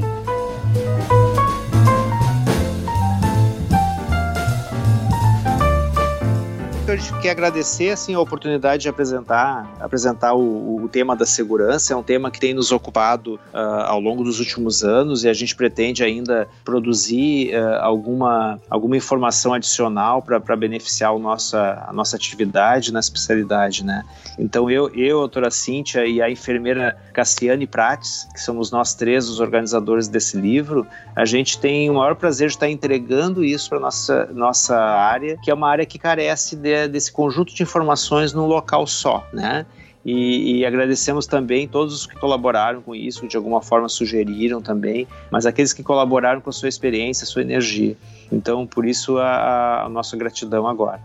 A 6.93 6.95
gente 6.95 7.19
quer 7.21 7.31
agradecer 7.31 7.89
assim, 7.89 8.13
a 8.13 8.19
oportunidade 8.19 8.83
de 8.83 8.89
apresentar, 8.89 9.67
apresentar 9.79 10.35
o, 10.35 10.83
o 10.83 10.87
tema 10.87 11.15
da 11.15 11.25
segurança. 11.25 11.93
É 11.93 11.95
um 11.95 12.03
tema 12.03 12.29
que 12.29 12.39
tem 12.39 12.53
nos 12.53 12.71
ocupado 12.71 13.35
uh, 13.35 13.57
ao 13.87 13.99
longo 13.99 14.23
dos 14.23 14.39
últimos 14.39 14.83
anos 14.83 15.23
e 15.23 15.29
a 15.29 15.33
gente 15.33 15.55
pretende 15.55 16.03
ainda 16.03 16.47
produzir 16.63 17.51
uh, 17.55 17.79
alguma, 17.81 18.59
alguma 18.69 18.95
informação 18.95 19.53
adicional 19.53 20.21
para 20.21 20.55
beneficiar 20.55 21.15
o 21.15 21.19
nossa, 21.19 21.83
a 21.87 21.91
nossa 21.91 22.15
atividade 22.15 22.93
na 22.93 22.99
especialidade. 22.99 23.83
Né? 23.83 24.03
Então, 24.37 24.69
eu, 24.69 24.89
eu, 24.93 25.17
a 25.17 25.21
doutora 25.21 25.49
Cíntia 25.49 26.05
e 26.05 26.21
a 26.21 26.29
enfermeira 26.29 26.95
Cassiane 27.11 27.65
Prates, 27.65 28.27
que 28.33 28.39
somos 28.39 28.69
nós 28.69 28.93
três 28.93 29.27
os 29.27 29.39
organizadores 29.39 30.07
desse 30.07 30.37
livro, 30.37 30.85
a 31.15 31.25
gente 31.25 31.59
tem 31.59 31.89
o 31.89 31.95
maior 31.95 32.15
prazer 32.15 32.49
de 32.49 32.53
estar 32.53 32.69
entregando 32.69 33.43
isso 33.43 33.69
para 33.69 33.79
nossa 33.79 34.29
nossa 34.33 34.77
área, 34.77 35.37
que 35.41 35.49
é 35.49 35.53
uma 35.53 35.69
área 35.69 35.85
que 35.85 35.97
carece 35.97 36.55
de, 36.55 36.82
desse 36.87 37.11
conjunto 37.11 37.53
de 37.53 37.63
informações 37.63 38.33
num 38.33 38.45
local 38.45 38.85
só, 38.87 39.25
né? 39.33 39.65
E, 40.05 40.59
e, 40.59 40.65
agradecemos 40.65 41.25
também 41.25 41.65
todos 41.65 41.93
os 41.93 42.05
que 42.05 42.15
colaboraram 42.15 42.81
com 42.81 42.93
isso, 42.93 43.25
de 43.25 43.37
alguma 43.37 43.61
forma 43.61 43.87
sugeriram 43.87 44.61
também, 44.61 45.07
mas 45.31 45.45
aqueles 45.45 45.71
que 45.71 45.81
colaboraram 45.81 46.41
com 46.41 46.51
sua 46.51 46.67
experiência, 46.67 47.25
sua 47.25 47.41
energia. 47.41 47.95
Então, 48.29 48.67
por 48.67 48.85
isso, 48.85 49.17
a, 49.17 49.83
a 49.85 49.89
nossa 49.89 50.17
gratidão 50.17 50.67
agora. 50.67 50.99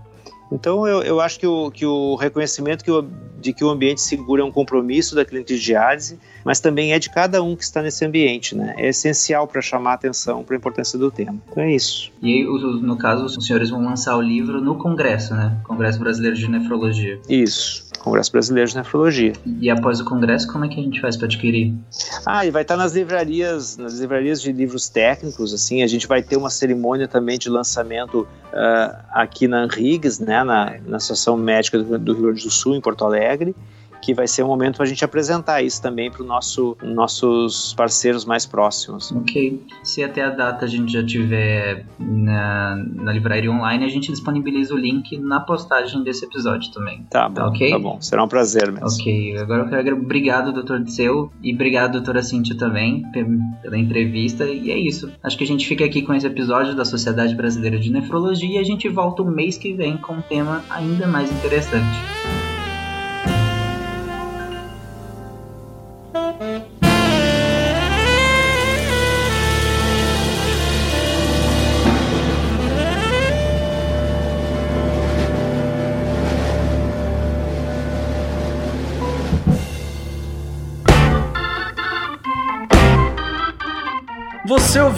Então, 0.51 0.87
eu, 0.87 1.03
eu 1.03 1.21
acho 1.21 1.39
que 1.39 1.47
o, 1.47 1.71
que 1.71 1.85
o 1.85 2.15
reconhecimento 2.17 2.83
que 2.85 2.91
o, 2.91 3.07
de 3.41 3.53
que 3.53 3.65
o 3.65 3.71
ambiente 3.71 4.01
seguro 4.01 4.43
é 4.43 4.45
um 4.45 4.51
compromisso 4.51 5.15
da 5.15 5.25
cliente 5.25 5.55
de 5.55 5.61
diálise, 5.61 6.19
mas 6.45 6.61
também 6.61 6.93
é 6.93 6.99
de 6.99 7.11
cada 7.11 7.43
um 7.43 7.55
que 7.55 7.63
está 7.63 7.83
nesse 7.83 8.05
ambiente, 8.05 8.55
né? 8.55 8.75
É 8.77 8.89
essencial 8.89 9.47
para 9.47 9.61
chamar 9.61 9.93
a 9.93 9.95
atenção 9.95 10.43
para 10.43 10.57
a 10.57 10.59
importância 10.59 10.99
do 10.99 11.11
tema. 11.11 11.39
Então 11.51 11.63
é 11.63 11.75
isso. 11.75 12.11
E 12.23 12.45
no 12.45 12.97
caso, 12.97 13.25
os 13.25 13.47
senhores 13.47 13.71
vão 13.71 13.85
lançar 13.85 14.17
o 14.17 14.21
livro 14.21 14.61
no 14.61 14.77
Congresso, 14.77 15.35
né? 15.35 15.57
Congresso 15.65 15.99
Brasileiro 15.99 16.37
de 16.37 16.49
Nefrologia. 16.49 17.21
Isso. 17.29 17.88
Congresso 17.99 18.33
Brasileiro 18.33 18.69
de 18.69 18.77
Nefrologia. 18.77 19.33
E 19.61 19.71
após 19.71 20.01
o 20.01 20.05
congresso, 20.05 20.51
como 20.51 20.65
é 20.65 20.69
que 20.69 20.81
a 20.81 20.83
gente 20.83 21.01
faz 21.01 21.17
para 21.17 21.27
adquirir? 21.27 21.75
Ah, 22.25 22.47
e 22.47 22.51
vai 22.51 22.63
estar 22.63 22.77
nas 22.77 22.93
livrarias, 22.93 23.77
nas 23.77 23.99
livrarias 23.99 24.41
de 24.41 24.53
livros 24.53 24.89
técnicos, 24.89 25.53
assim, 25.53 25.83
a 25.83 25.87
gente 25.87 26.07
vai 26.07 26.23
ter 26.23 26.37
uma 26.37 26.51
cerimônia 26.51 27.09
também 27.09 27.39
de 27.39 27.49
lançamento 27.49 28.21
uh, 28.21 28.97
aqui 29.11 29.49
na 29.49 29.63
Anrigues, 29.63 30.19
né, 30.19 30.43
na, 30.45 30.77
na 30.87 30.97
Associação 30.97 31.37
Médica 31.37 31.79
do, 31.79 31.99
do 31.99 32.13
Rio 32.13 32.23
Grande 32.25 32.45
do 32.45 32.51
Sul, 32.51 32.75
em 32.75 32.81
Porto 32.81 33.05
Alegre, 33.05 33.55
que 34.01 34.15
vai 34.15 34.27
ser 34.27 34.43
um 34.43 34.49
momento 34.49 34.77
para 34.77 34.85
a 34.85 34.89
gente 34.89 35.05
apresentar 35.05 35.63
isso 35.63 35.81
também 35.81 36.11
para 36.11 36.23
os 36.23 36.29
nosso, 36.29 36.77
nossos 36.83 37.75
parceiros 37.75 38.25
mais 38.25 38.47
próximos. 38.47 39.13
Ok. 39.13 39.63
Se 39.83 40.03
até 40.03 40.25
a 40.25 40.31
data 40.31 40.65
a 40.65 40.69
gente 40.69 40.93
já 40.93 41.05
tiver 41.05 41.85
na, 41.99 42.77
na 42.95 43.13
livraria 43.13 43.51
online, 43.51 43.85
a 43.85 43.89
gente 43.89 44.11
disponibiliza 44.11 44.75
o 44.75 44.77
link 44.77 45.19
na 45.19 45.41
postagem 45.41 46.03
desse 46.03 46.25
episódio 46.25 46.73
também. 46.73 47.07
Tá 47.11 47.29
bom, 47.29 47.35
tá, 47.35 47.49
okay? 47.49 47.71
tá 47.71 47.79
bom. 47.79 48.01
Será 48.01 48.25
um 48.25 48.29
prazer 48.29 48.71
mesmo. 48.71 48.89
Ok. 48.89 49.37
Agora 49.39 49.63
eu 49.65 49.69
quero 49.69 49.97
obrigado, 49.97 50.53
doutor 50.53 50.83
Disseu, 50.83 51.31
e 51.43 51.55
obrigado, 51.55 51.93
doutora 51.93 52.23
Cíntia 52.23 52.57
também, 52.57 53.03
pela 53.63 53.79
entrevista. 53.79 54.45
E 54.45 54.71
é 54.71 54.79
isso. 54.79 55.11
Acho 55.23 55.37
que 55.37 55.45
a 55.45 55.47
gente 55.47 55.67
fica 55.67 55.85
aqui 55.85 56.03
com 56.03 56.15
esse 56.15 56.27
episódio 56.27 56.75
da 56.75 56.85
Sociedade 56.85 57.35
Brasileira 57.35 57.79
de 57.79 57.91
Nefrologia 57.91 58.57
e 58.57 58.59
a 58.59 58.65
gente 58.65 58.89
volta 58.89 59.23
o 59.23 59.31
mês 59.31 59.59
que 59.59 59.73
vem 59.73 59.97
com 59.97 60.15
um 60.15 60.23
tema 60.23 60.63
ainda 60.71 61.07
mais 61.07 61.31
interessante. 61.31 62.48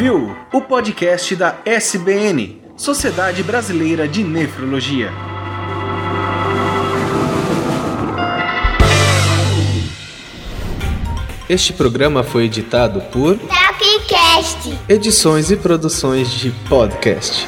Ouviu 0.00 0.34
o 0.50 0.62
podcast 0.62 1.36
da 1.36 1.58
SBN, 1.62 2.58
Sociedade 2.74 3.42
Brasileira 3.42 4.08
de 4.08 4.24
Nefrologia. 4.24 5.12
Este 11.46 11.74
programa 11.74 12.22
foi 12.22 12.44
editado 12.44 13.02
por 13.12 13.36
Tapcast. 13.36 14.78
Edições 14.88 15.50
e 15.50 15.56
produções 15.58 16.30
de 16.30 16.50
podcast. 16.66 17.46